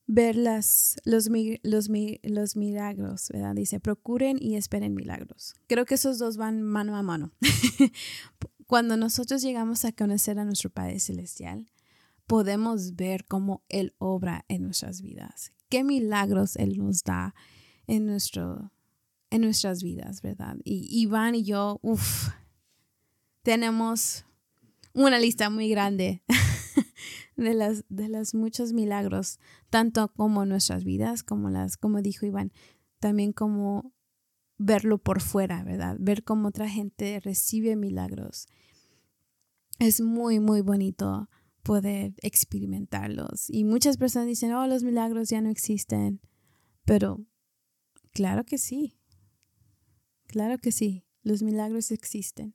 [0.07, 1.29] ver las, los,
[1.63, 1.89] los,
[2.23, 3.55] los milagros, ¿verdad?
[3.55, 5.55] Dice, procuren y esperen milagros.
[5.67, 7.33] Creo que esos dos van mano a mano.
[8.67, 11.71] Cuando nosotros llegamos a conocer a nuestro Padre Celestial,
[12.27, 17.35] podemos ver cómo Él obra en nuestras vidas, qué milagros Él nos da
[17.87, 18.73] en, nuestro,
[19.31, 20.57] en nuestras vidas, ¿verdad?
[20.65, 22.31] Y Iván y yo, uff,
[23.43, 24.25] tenemos
[24.93, 26.23] una lista muy grande
[27.37, 29.39] de las de los muchos milagros,
[29.71, 32.53] tanto como nuestras vidas, como las, como dijo Iván,
[32.99, 33.93] también como
[34.59, 35.97] verlo por fuera, ¿verdad?
[35.99, 38.47] Ver cómo otra gente recibe milagros.
[39.79, 41.29] Es muy, muy bonito
[41.63, 43.51] poder experimentarlos.
[43.51, 46.21] Y muchas personas dicen, oh, los milagros ya no existen.
[46.85, 47.27] Pero
[48.13, 48.99] claro que sí.
[50.27, 51.05] Claro que sí.
[51.23, 52.55] Los milagros existen.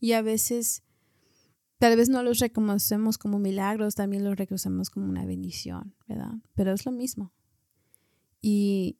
[0.00, 0.82] Y a veces
[1.80, 6.34] Tal vez no los reconocemos como milagros, también los reconocemos como una bendición, ¿verdad?
[6.54, 7.32] Pero es lo mismo.
[8.42, 8.98] Y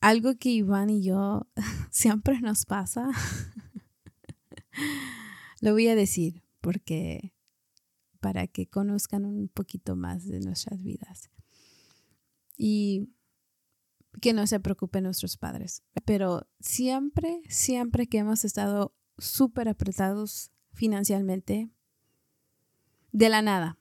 [0.00, 1.48] algo que Iván y yo
[1.90, 3.10] siempre nos pasa,
[5.60, 7.34] lo voy a decir porque
[8.20, 11.28] para que conozcan un poquito más de nuestras vidas.
[12.56, 13.08] Y
[14.20, 15.82] que no se preocupen nuestros padres.
[16.04, 21.70] Pero siempre, siempre que hemos estado súper apretados financieramente
[23.12, 23.78] de la nada.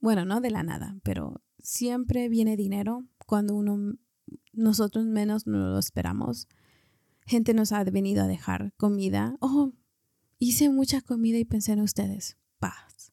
[0.00, 3.96] Bueno, no de la nada, pero siempre viene dinero cuando uno
[4.52, 6.48] nosotros menos no lo esperamos.
[7.26, 9.36] Gente nos ha venido a dejar comida.
[9.40, 9.72] Oh,
[10.38, 12.36] hice mucha comida y pensé en ustedes.
[12.58, 13.12] Paz.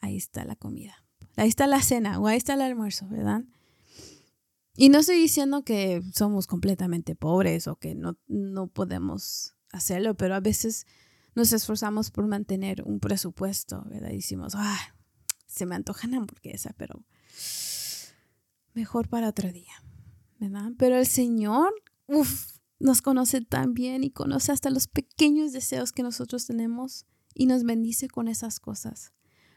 [0.00, 1.04] Ahí está la comida.
[1.36, 3.44] Ahí está la cena o ahí está el almuerzo, ¿verdad?
[4.76, 10.34] Y no estoy diciendo que somos completamente pobres o que no, no podemos hacerlo, pero
[10.36, 10.86] a veces
[11.34, 14.10] nos esforzamos por mantener un presupuesto, ¿verdad?
[14.10, 14.94] decimos, ah,
[15.46, 17.04] se me antoja una hamburguesa, pero
[18.74, 19.72] mejor para otro día,
[20.38, 20.72] ¿verdad?
[20.78, 21.72] Pero el Señor,
[22.06, 27.46] uff, nos conoce tan bien y conoce hasta los pequeños deseos que nosotros tenemos y
[27.46, 29.12] nos bendice con esas cosas.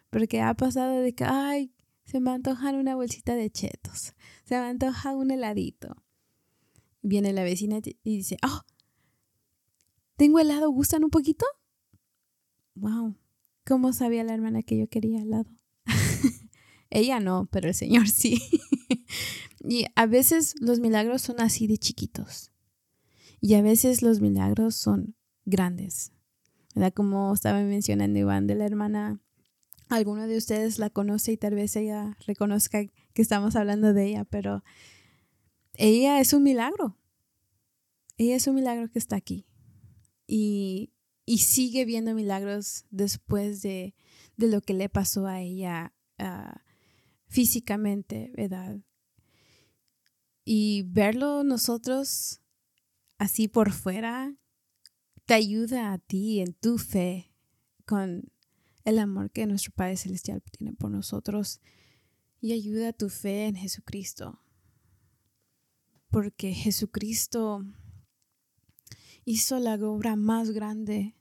[0.10, 1.74] Porque ha pasado de que, ay,
[2.06, 6.04] se me antoja una bolsita de chetos, se me antoja un heladito.
[7.02, 8.62] Viene la vecina y dice, oh,
[10.18, 10.70] ¿tengo helado?
[10.72, 11.46] ¿Gustan un poquito?
[12.76, 13.16] Wow,
[13.66, 15.50] ¿cómo sabía la hermana que yo quería al lado?
[16.90, 18.42] Ella no, pero el Señor sí.
[19.60, 22.52] y a veces los milagros son así de chiquitos.
[23.40, 26.12] Y a veces los milagros son grandes.
[26.94, 29.20] Como estaba mencionando Iván de la hermana,
[29.90, 34.26] alguno de ustedes la conoce y tal vez ella reconozca que estamos hablando de ella,
[34.26, 34.64] pero
[35.74, 36.98] ella es un milagro.
[38.18, 39.48] Ella es un milagro que está aquí.
[40.28, 40.91] Y
[41.26, 43.96] y sigue viendo milagros después de,
[44.38, 46.64] lo que le pasó a ella ah,
[47.28, 48.80] físicamente, ¿verdad?
[50.44, 52.42] Y verlo nosotros
[53.20, 54.36] así por fuera
[55.26, 57.32] te ayuda a ti en tu fe
[57.86, 58.32] con
[58.84, 61.62] el amor que nuestro Padre Celestial tiene por nosotros
[62.40, 64.42] y ayuda a tu fe en Jesucristo.
[66.10, 67.64] Porque Jesucristo
[69.26, 71.16] hizo la obra más grande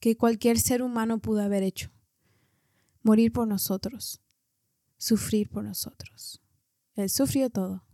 [0.00, 1.90] que cualquier ser humano pudo haber hecho.
[3.02, 4.20] Morir por nosotros,
[4.96, 6.42] sufrir por nosotros.
[6.94, 7.84] Él sufrió todo.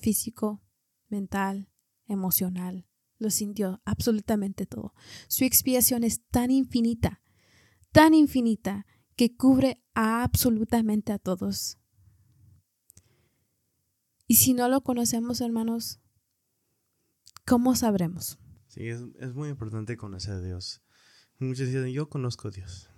[0.00, 0.62] Físico,
[1.08, 1.70] mental,
[2.06, 2.86] emocional.
[3.18, 4.94] Lo sintió absolutamente todo.
[5.28, 7.22] Su expiación es tan infinita,
[7.92, 11.78] tan infinita, que cubre absolutamente a todos.
[14.26, 16.00] Y si no lo conocemos, hermanos,
[17.46, 18.40] ¿Cómo sabremos?
[18.66, 20.82] Sí, es, es muy importante conocer a Dios.
[21.38, 22.90] Muchos dicen, yo conozco a Dios.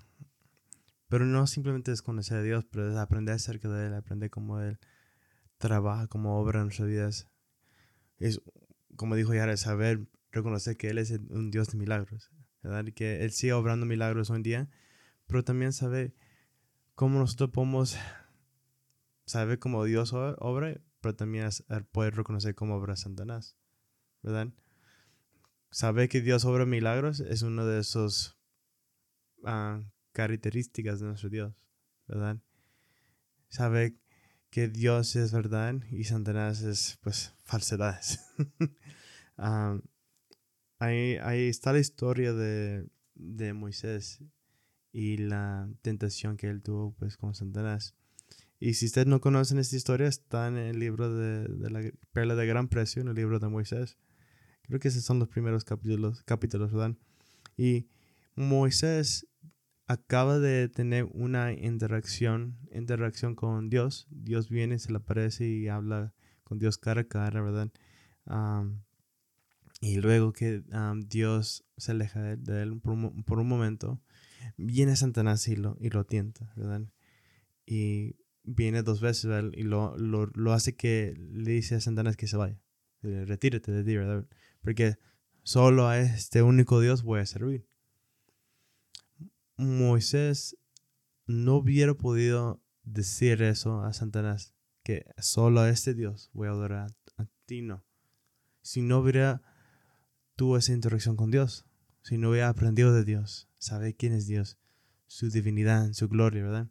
[1.09, 4.59] Pero no simplemente es conocer a Dios, pero es aprender acerca de Él, aprender cómo
[4.61, 4.79] Él
[5.59, 7.29] trabaja, cómo obra en nuestras vidas.
[8.17, 8.41] Es,
[8.97, 12.31] como dijo Yara, saber reconocer que Él es un Dios de milagros,
[12.63, 12.87] ¿verdad?
[12.87, 14.71] Y que Él sigue obrando milagros hoy en día,
[15.27, 16.15] pero también saber
[16.95, 17.99] cómo nosotros podemos
[19.27, 21.51] saber cómo Dios obra, pero también
[21.93, 23.59] poder reconocer cómo obra Satanás.
[24.23, 24.49] ¿Verdad?
[25.71, 28.37] Saber que Dios obra milagros es una de esas
[29.45, 31.55] ah, características de nuestro Dios,
[32.07, 32.39] ¿verdad?
[33.49, 33.95] Saber
[34.51, 38.21] que Dios es verdad y Satanás es pues falsedades.
[39.41, 39.79] Ah,
[40.81, 44.21] ahí, ahí, está la historia de, de, Moisés
[44.91, 47.95] y la tentación que él tuvo pues con Satanás.
[48.59, 52.35] Y si ustedes no conocen esta historia, está en el libro de, de, la perla
[52.35, 53.97] de gran precio, en el libro de Moisés.
[54.69, 56.95] Creo que esos son los primeros capítulos, capítulos ¿verdad?
[57.57, 57.89] Y
[58.37, 59.27] Moisés
[59.87, 64.07] acaba de tener una interacción, interacción con Dios.
[64.11, 66.13] Dios viene, se le aparece y habla
[66.45, 67.71] con Dios cara a cara, ¿verdad?
[69.81, 70.63] y luego que
[71.07, 74.03] Dios se aleja de, él por un, momento,
[74.59, 76.83] viene Satanás y lo, y lo tienta, ¿verdad?
[77.65, 82.27] Y viene dos veces y lo, lo, lo, hace que le dice a Satanás que
[82.27, 82.61] se vaya.
[83.03, 84.27] Retírate de ti, ¿verdad?
[84.61, 84.97] Porque
[85.43, 87.67] solo a este único Dios voy a servir.
[89.57, 90.57] Moisés
[91.27, 96.95] no hubiera podido decir eso a Satanás, que solo a este Dios voy a adorar,
[97.17, 97.85] a ti no.
[98.63, 99.43] Si no hubiera
[100.37, 101.67] tuvo esa interacción con Dios,
[102.03, 104.57] si no hubiera aprendido de Dios, sabe quién es Dios,
[105.09, 106.69] su divinidad, su gloria, ¿verdad?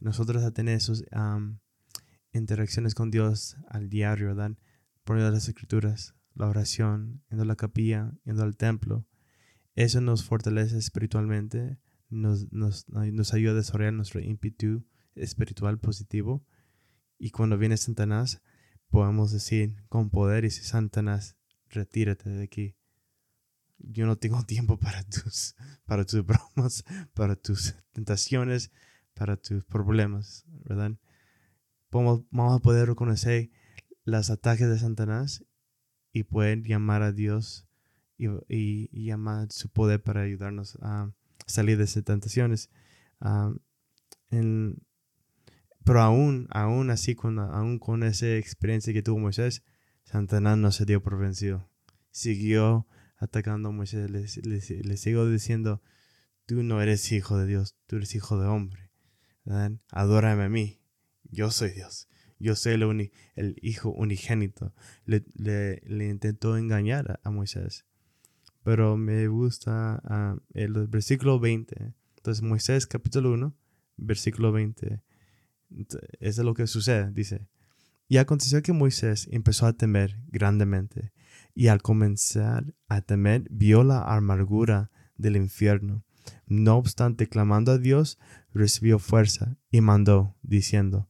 [0.00, 1.04] Nosotros a tener esas
[2.32, 4.56] interacciones con Dios al diario, ¿verdad?
[5.04, 9.06] Por las escrituras, la oración, yendo a la capilla, yendo al templo,
[9.74, 11.78] eso nos fortalece espiritualmente
[12.10, 14.84] nos ayuda a desarrollar nuestro ímpetu
[15.14, 16.44] espiritual positivo.
[17.18, 18.42] Y cuando viene Satanás,
[18.88, 21.36] podemos decir con poder, y si Satanás,
[21.68, 22.76] retírate de aquí.
[23.78, 26.84] Yo no tengo tiempo para tus, para tus bromas,
[27.14, 28.70] para tus tentaciones,
[29.14, 30.92] para tus problemas, ¿verdad?
[31.90, 33.50] Vamos, a poder reconocer
[34.04, 35.44] los ataques de Satanás
[36.12, 37.66] y poder llamar a Dios
[38.16, 41.12] y, llamar su poder para ayudarnos a
[41.46, 42.70] salir de esas tentaciones.
[45.84, 49.62] pero aún, aún así, con, aún con esa experiencia que tuvo Moisés,
[50.04, 51.68] Satanás no se dio por vencido.
[52.10, 52.86] Siguió
[53.16, 54.10] atacando a Moisés.
[54.10, 55.82] Le, sigo diciendo,
[56.46, 58.90] tú no eres hijo de Dios, tú eres hijo de hombre.
[59.90, 60.80] Adórame a mí.
[61.24, 62.08] Yo soy Dios.
[62.44, 62.74] Yo soy
[63.36, 64.74] el, hijo unigénito.
[65.06, 67.86] Le, le, intentó engañar a Moisés
[68.64, 71.92] pero me gusta ah, el versículo 20.
[72.16, 73.54] Entonces, Moisés capítulo 1,
[73.98, 75.02] versículo 20.
[75.68, 77.46] Eso es lo que sucede, dice.
[78.08, 81.12] Y aconteció que Moisés empezó a temer grandemente,
[81.54, 86.02] y al comenzar a temer vio la amargura del infierno.
[86.46, 88.18] No obstante, clamando a Dios,
[88.54, 91.06] recibió fuerza y mandó, diciendo,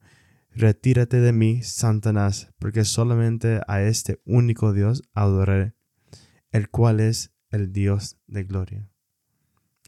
[0.57, 5.73] Retírate de mí, Satanás, porque solamente a este único Dios adoraré,
[6.51, 8.89] el cual es el Dios de gloria.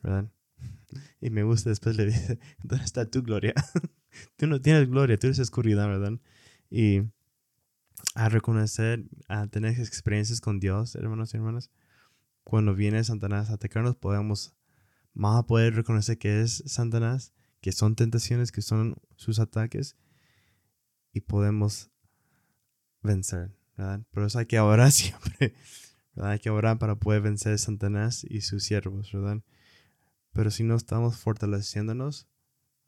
[0.04, 0.30] ¿Verdad?
[1.22, 3.54] Y me gusta después le dice, ¿dónde está tu gloria?
[4.36, 6.20] tú no tienes gloria, tú eres oscuridad, ¿verdad?
[6.70, 7.02] Y
[8.16, 11.72] a reconocer, a tener experiencias con Dios, hermanos y hermanas,
[12.44, 14.54] cuando viene Satanás a atacarnos, podemos
[15.14, 19.96] más poder reconocer que es Satanás, que son tentaciones, que son sus ataques,
[21.18, 21.92] y podemos
[23.02, 24.02] vencer, ¿verdad?
[24.12, 25.54] Pero eso hay que orar siempre
[26.22, 29.42] hay que orar para poder vencer a Satanás y sus siervos, ¿verdad?
[30.34, 32.28] Pero si no estamos fortaleciéndonos,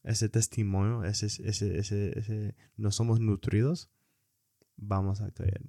[0.04, 3.90] ese testimonio, ese, ese, ese, no somos nutridos,
[4.78, 5.62] vamos a caer.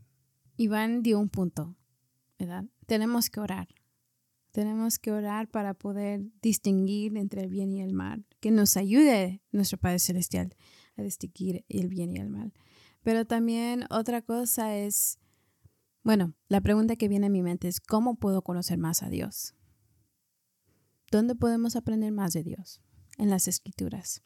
[0.57, 1.75] Iván dio un punto,
[2.39, 2.65] ¿verdad?
[2.87, 3.69] Tenemos que orar.
[4.53, 8.25] Tenemos que orar para poder distinguir entre el bien y el mal.
[8.41, 10.55] Que nos ayude nuestro Padre Celestial
[10.97, 12.53] a distinguir el bien y el mal.
[13.03, 15.21] Pero también otra cosa es
[16.03, 19.55] bueno, la pregunta que viene a mi mente es, ¿cómo puedo conocer más a Dios?
[21.11, 22.81] ¿Dónde podemos aprender más de Dios?
[23.19, 24.23] En las escrituras.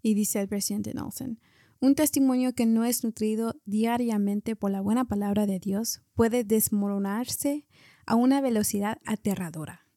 [0.00, 1.40] Y dice el presidente Nelson,
[1.78, 7.66] un testimonio que no es nutrido diariamente por la buena palabra de Dios puede desmoronarse
[8.06, 9.88] a una velocidad aterradora.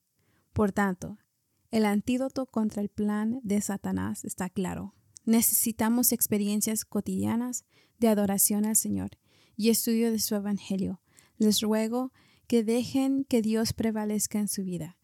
[0.52, 1.20] Por tanto,
[1.72, 4.94] el antídoto contra el plan de Satanás está claro.
[5.26, 7.66] Necesitamos experiencias cotidianas
[8.00, 9.12] de adoración al Señor
[9.56, 11.02] y estudio de su Evangelio.
[11.38, 12.12] Les ruego
[12.48, 14.98] que dejen que Dios prevalezca en su vida.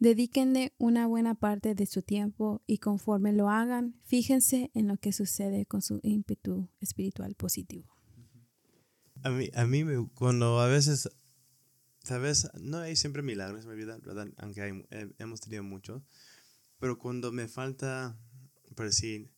[0.00, 5.12] Dedíquenle una buena parte de su tiempo y conforme lo hagan, fíjense en lo que
[5.12, 7.86] sucede con su ímpetu espiritual positivo.
[9.22, 11.10] A mí, a mí cuando a veces,
[12.02, 14.28] sabes, no hay siempre milagros en mi vida, ¿verdad?
[14.38, 14.86] Aunque
[15.18, 16.02] hemos tenido muchos,
[16.78, 18.18] pero cuando me falta,
[18.74, 19.30] por decir,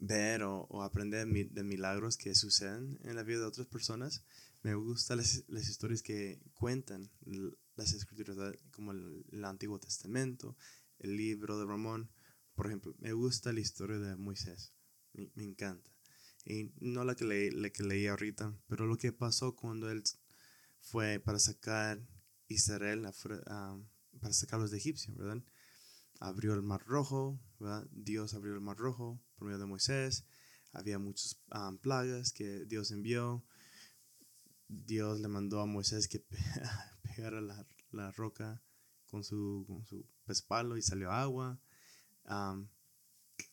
[0.00, 4.24] ver o, aprender de milagros que suceden en la vida de otras personas.
[4.62, 7.10] Me gustan las, historias que cuentan
[7.76, 10.56] las escrituras, como el, Antiguo Testamento,
[10.98, 12.10] el libro de Ramón.
[12.54, 14.72] Por ejemplo, me gusta la historia de Moisés.
[15.12, 15.88] Me, encanta.
[16.44, 20.02] Y no la que, leí, la que leí ahorita, pero lo que pasó cuando él
[20.80, 22.00] fue para sacar
[22.48, 23.06] Israel,
[24.20, 25.42] para sacarlos de Egipcio, ¿verdad?
[26.20, 27.40] Abrió el mar rojo.
[27.90, 30.26] Dios abrió el mar rojo por medio de Moisés.
[30.72, 31.40] Había muchas
[31.80, 33.42] plagas que Dios envió.
[34.68, 36.20] Dios le mandó a Moisés que
[37.02, 38.62] pegara la, la roca
[39.10, 41.58] con su, con su pespalo y salió agua.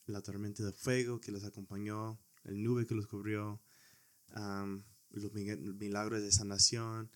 [0.06, 3.62] la tormenta de fuego que los acompañó, el nube que los cubrió,
[5.10, 7.12] los milagros de sanación.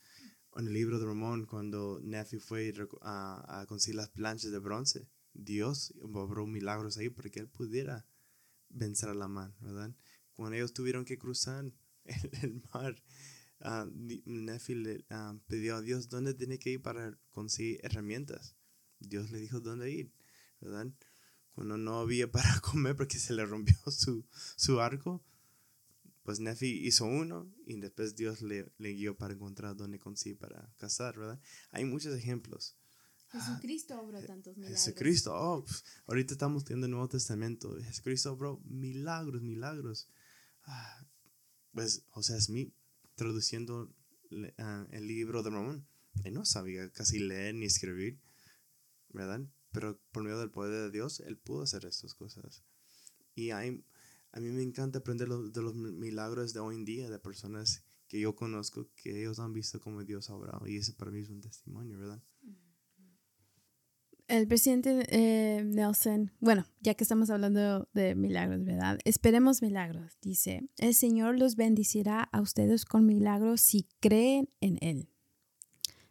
[0.55, 5.07] En el libro de Ramón, cuando Nefi fue a, a conseguir las planchas de bronce,
[5.33, 8.05] Dios obró milagros ahí para que él pudiera
[8.69, 9.95] vencer a la mano, ¿verdad?
[10.35, 11.71] Cuando ellos tuvieron que cruzar
[12.41, 12.95] el mar,
[13.59, 18.55] uh, le ah, pidió a Dios dónde tiene que ir para conseguir herramientas.
[18.99, 20.13] Dios le dijo dónde ir,
[20.59, 20.87] ¿verdad?
[21.53, 24.25] Cuando no había para comer porque se le rompió su,
[24.55, 25.23] su arco,
[26.23, 30.71] pues Nefi hizo uno y después Dios le, le guió para encontrar dónde conseguir para
[30.77, 31.39] cazar, ¿verdad?
[31.71, 32.77] Hay muchos ejemplos.
[33.31, 34.83] Jesucristo obró tantos milagros.
[34.83, 37.75] Jesucristo, oh, pues, ahorita estamos teniendo el Nuevo Testamento.
[37.81, 40.09] Jesucristo obró milagros, milagros.
[40.65, 41.05] Ah,
[41.71, 42.73] pues José Smith
[43.15, 43.93] traduciendo
[44.57, 45.87] ah, el libro de Ramón.
[46.23, 48.19] Él no sabía casi leer ni escribir,
[49.09, 49.41] ¿verdad?
[49.71, 52.65] Pero por medio del poder de Dios, él pudo hacer estas cosas.
[53.33, 53.85] Y hay,
[54.33, 58.19] a mí me encanta aprender de los milagros de hoy en día, de personas que
[58.19, 60.67] yo conozco, que ellos han visto como Dios ha obrado.
[60.67, 62.21] Y ese para mí es un testimonio, ¿verdad?
[64.31, 68.97] El presidente eh, Nelson, bueno, ya que estamos hablando de milagros, ¿verdad?
[69.03, 70.17] Esperemos milagros.
[70.21, 75.09] Dice, el Señor los bendicirá a ustedes con milagros si creen en Él.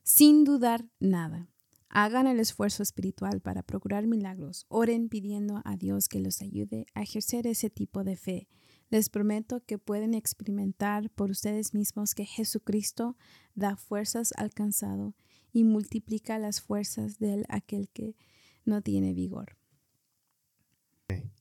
[0.02, 1.48] Sin dudar nada.
[1.88, 4.66] Hagan el esfuerzo espiritual para procurar milagros.
[4.68, 8.48] Oren pidiendo a Dios que los ayude a ejercer ese tipo de fe.
[8.90, 13.16] Les prometo que pueden experimentar por ustedes mismos que Jesucristo
[13.54, 15.14] da fuerzas al cansado
[15.52, 18.16] y multiplica las fuerzas de aquel que
[18.64, 19.56] no tiene vigor.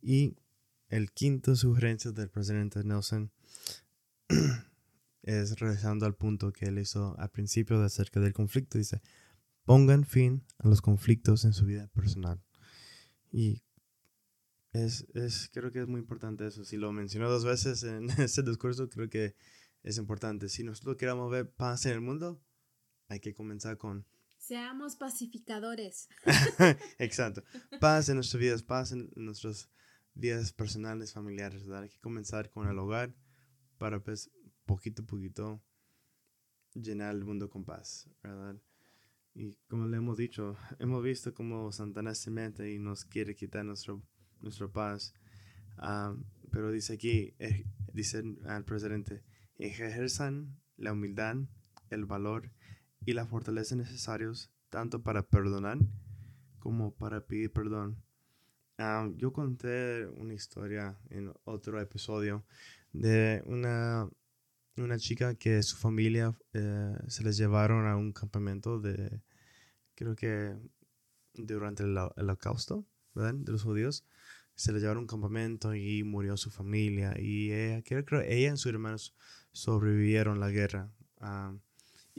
[0.01, 0.37] Y
[0.87, 3.31] el quinto sugerencia del presidente Nelson
[5.23, 8.77] es regresando al punto que él hizo al principio de acerca del conflicto.
[8.77, 9.01] Dice,
[9.65, 12.41] pongan fin a los conflictos en su vida personal.
[13.31, 13.61] Y
[14.71, 16.63] es, es, creo que es muy importante eso.
[16.63, 19.35] Si lo mencionó dos veces en ese discurso, creo que
[19.83, 20.49] es importante.
[20.49, 22.41] Si nosotros queremos ver paz en el mundo,
[23.09, 24.05] hay que comenzar con...
[24.37, 26.07] Seamos pacificadores.
[26.97, 27.43] Exacto.
[27.81, 29.69] Paz en nuestras vidas, paz en nuestras
[30.13, 31.83] vidas personales, familiares, ¿verdad?
[31.83, 33.13] Hay que comenzar con el hogar
[33.77, 34.31] para, pues,
[34.65, 35.61] poquito a poquito
[36.73, 38.55] llenar el mundo con paz, ¿verdad?
[39.33, 43.65] Y como le hemos dicho, hemos visto cómo Santana se mete y nos quiere quitar
[43.65, 44.01] nuestro,
[44.41, 45.13] nuestro paz.
[45.77, 46.15] Ah,
[46.51, 49.23] pero dice aquí, eh, dice al presidente,
[49.57, 51.37] ejerzan la humildad,
[51.89, 52.51] el valor
[53.05, 55.79] y la fortaleza necesarios tanto para perdonar
[56.59, 58.01] como para pedir perdón.
[58.77, 62.45] Ah, yo conté una historia en otro episodio
[62.93, 64.09] de una,
[64.77, 69.21] una chica que su familia eh, se les llevaron a un campamento de,
[69.95, 70.55] creo que
[71.33, 73.33] durante el, holocausto, ¿verdad?
[73.33, 74.05] De los judíos.
[74.55, 77.13] Se les llevaron a un campamento y murió su familia.
[77.17, 79.15] Y ella, creo ella y sus hermanos
[79.51, 80.91] sobrevivieron la guerra.
[81.19, 81.53] Ah,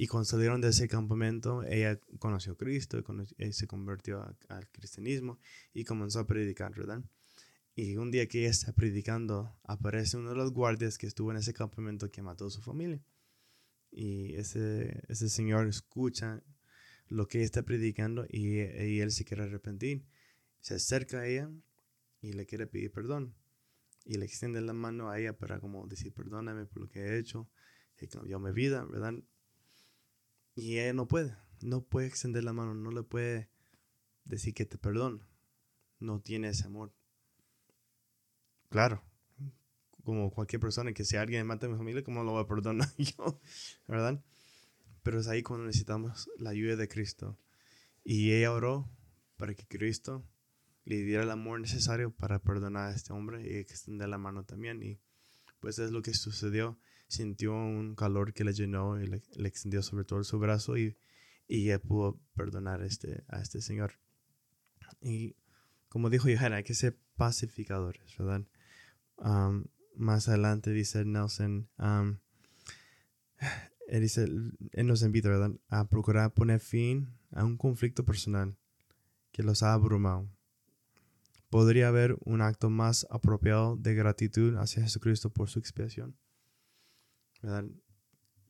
[0.01, 3.05] y cuando salieron de ese campamento, ella conoció a Cristo
[3.37, 5.39] y, se convirtió al cristianismo
[5.75, 7.05] y comenzó a predicar, ¿verdad?
[7.75, 11.37] Y un día que ella está predicando, aparece uno de los guardias que estuvo en
[11.37, 12.99] ese campamento que mató a su familia.
[13.91, 16.43] Y ese, ese señor escucha
[17.09, 20.07] lo que ella está predicando y, y él se quiere arrepentir.
[20.61, 21.51] Se acerca a ella
[22.23, 23.35] y le quiere pedir perdón.
[24.07, 27.19] Y le extiende la mano a ella para como decir, perdóname por lo que he
[27.19, 27.51] hecho,
[27.99, 29.13] he cambiado mi vida, ¿verdad?
[30.61, 33.49] Y ella no puede, no puede extender la mano, no le puede
[34.25, 35.27] decir que te perdona.
[36.01, 36.95] No tiene ese amor.
[38.69, 39.03] Claro,
[40.05, 42.95] como cualquier persona, que si alguien mata a mi familia, ¿cómo lo voy a perdonar
[42.99, 43.41] yo?
[43.89, 44.23] ¿Verdad?
[45.03, 47.39] Pero es ahí cuando necesitamos la ayuda de Cristo.
[48.05, 48.87] Y ella oró
[49.39, 50.29] para que Cristo
[50.85, 54.83] le diera el amor necesario para perdonar a este hombre y extender la mano también.
[54.83, 55.01] Y
[55.59, 56.79] pues es lo que sucedió
[57.11, 60.97] sintió un calor que le llenó y le, extendió sobre todo su brazo y,
[61.49, 63.95] y ya pudo perdonar este, a este señor.
[65.01, 65.35] Y
[65.89, 68.47] como dijo Johanna, hay que ser pacificadores, ¿verdad?
[69.97, 71.69] más adelante dice Nelson,
[73.89, 75.53] él, dice, él nos invita, ¿verdad?
[75.69, 78.57] A procurar poner fin a un conflicto personal
[79.33, 80.29] que los ha abrumado.
[81.51, 86.17] podría haber un acto más apropiado de gratitud hacia Jesucristo por su expiación.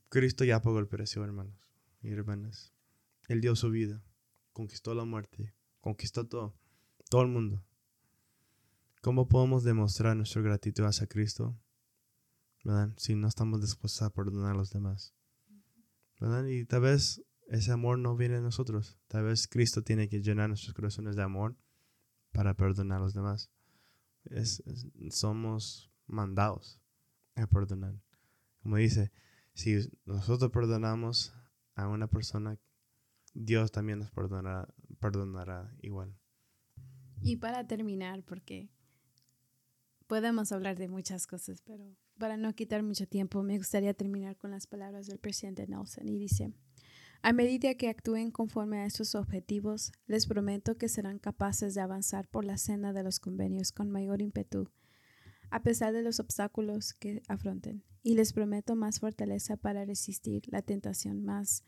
[0.09, 1.55] Cristo ya pagó el precio, hermanos
[2.03, 2.73] y hermanas.
[3.29, 4.03] Él dio su vida,
[4.53, 6.57] conquistó la muerte, conquistó todo,
[7.09, 7.65] todo el mundo.
[9.03, 11.57] ¿Cómo podemos demostrar nuestra gratitud hacia Cristo?
[12.65, 12.93] ¿Verdad?
[12.97, 15.15] Si no estamos dispuestos a perdonar a los demás.
[16.19, 16.45] ¿Verdad?
[16.47, 18.99] Y tal vez ese amor no viene de nosotros.
[19.09, 21.57] Tal vez Cristo tiene que llenar nuestros corazones de amor
[22.33, 23.51] para perdonar a los demás.
[25.11, 26.81] somos mandados
[27.37, 27.95] a perdonar.
[28.63, 29.11] Como dice,
[29.55, 31.35] si nosotros perdonamos
[31.75, 32.59] a una persona,
[33.35, 36.15] Dios también nos perdonará, perdonará igual.
[37.23, 38.71] Y para terminar, porque
[40.07, 44.51] podemos hablar de muchas cosas, pero para no quitar mucho tiempo, me gustaría terminar con
[44.51, 46.09] las palabras del presidente Nelson.
[46.09, 46.53] Y dice,
[47.23, 52.29] a medida que actúen conforme a estos objetivos, les prometo que serán capaces de avanzar
[52.29, 54.71] por la senda de los convenios con mayor ímpetu,
[55.51, 60.63] a pesar de los obstáculos que afronten, y les prometo más fortaleza para resistir la
[60.63, 61.65] tentación, más,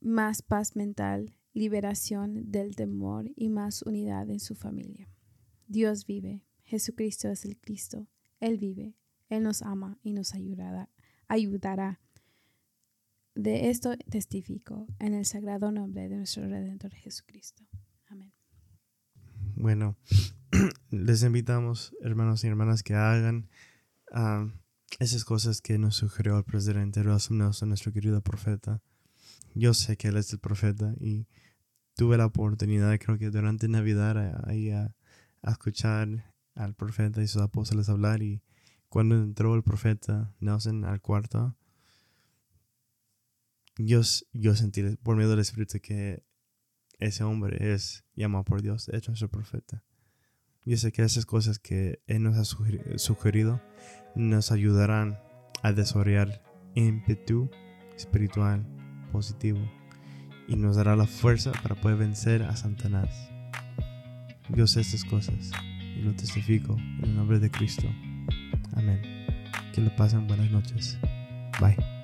[0.00, 5.08] más paz mental, liberación del temor y más unidad en su familia.
[5.68, 8.08] Dios vive, Jesucristo es el Cristo,
[8.40, 8.94] Él vive,
[9.28, 10.90] Él nos ama y nos ayudará.
[11.28, 12.00] ayudará
[13.34, 17.64] de esto testifico en el sagrado nombre de nuestro Redentor Jesucristo.
[18.08, 18.32] Amén.
[19.54, 19.96] Bueno,
[21.04, 23.48] les invitamos, hermanos y hermanas, que hagan
[24.12, 24.48] ah,
[24.98, 28.80] esas cosas que nos sugirió el presidente Russell Nelson, nuestro querido profeta.
[29.54, 31.26] Yo sé que él es el profeta y
[31.94, 34.16] tuve la oportunidad, creo que durante Navidad,
[34.48, 34.94] ahí a,
[35.42, 38.42] escuchar al profeta y sus apóstoles hablar y
[38.88, 41.56] cuando entró el profeta Nelson al cuarto,
[43.78, 44.00] yo,
[44.32, 46.24] yo sentí por medio del Espíritu que
[46.98, 49.84] ese hombre es llamado por Dios, hecho nuestro profeta.
[50.66, 53.62] Yo sé que esas cosas que Él nos ha sugerido
[54.16, 55.16] nos ayudarán
[55.62, 56.42] a desarrollar
[56.74, 57.48] ímpetu
[57.96, 58.66] espiritual
[59.12, 59.60] positivo
[60.48, 63.30] y nos dará la fuerza para poder vencer a Satanás.
[64.48, 65.52] Yo sé estas cosas
[65.96, 67.86] y lo testifico en el nombre de Cristo.
[68.74, 69.00] Amén.
[69.72, 70.98] Que lo pasen buenas noches.
[71.60, 71.95] Bye.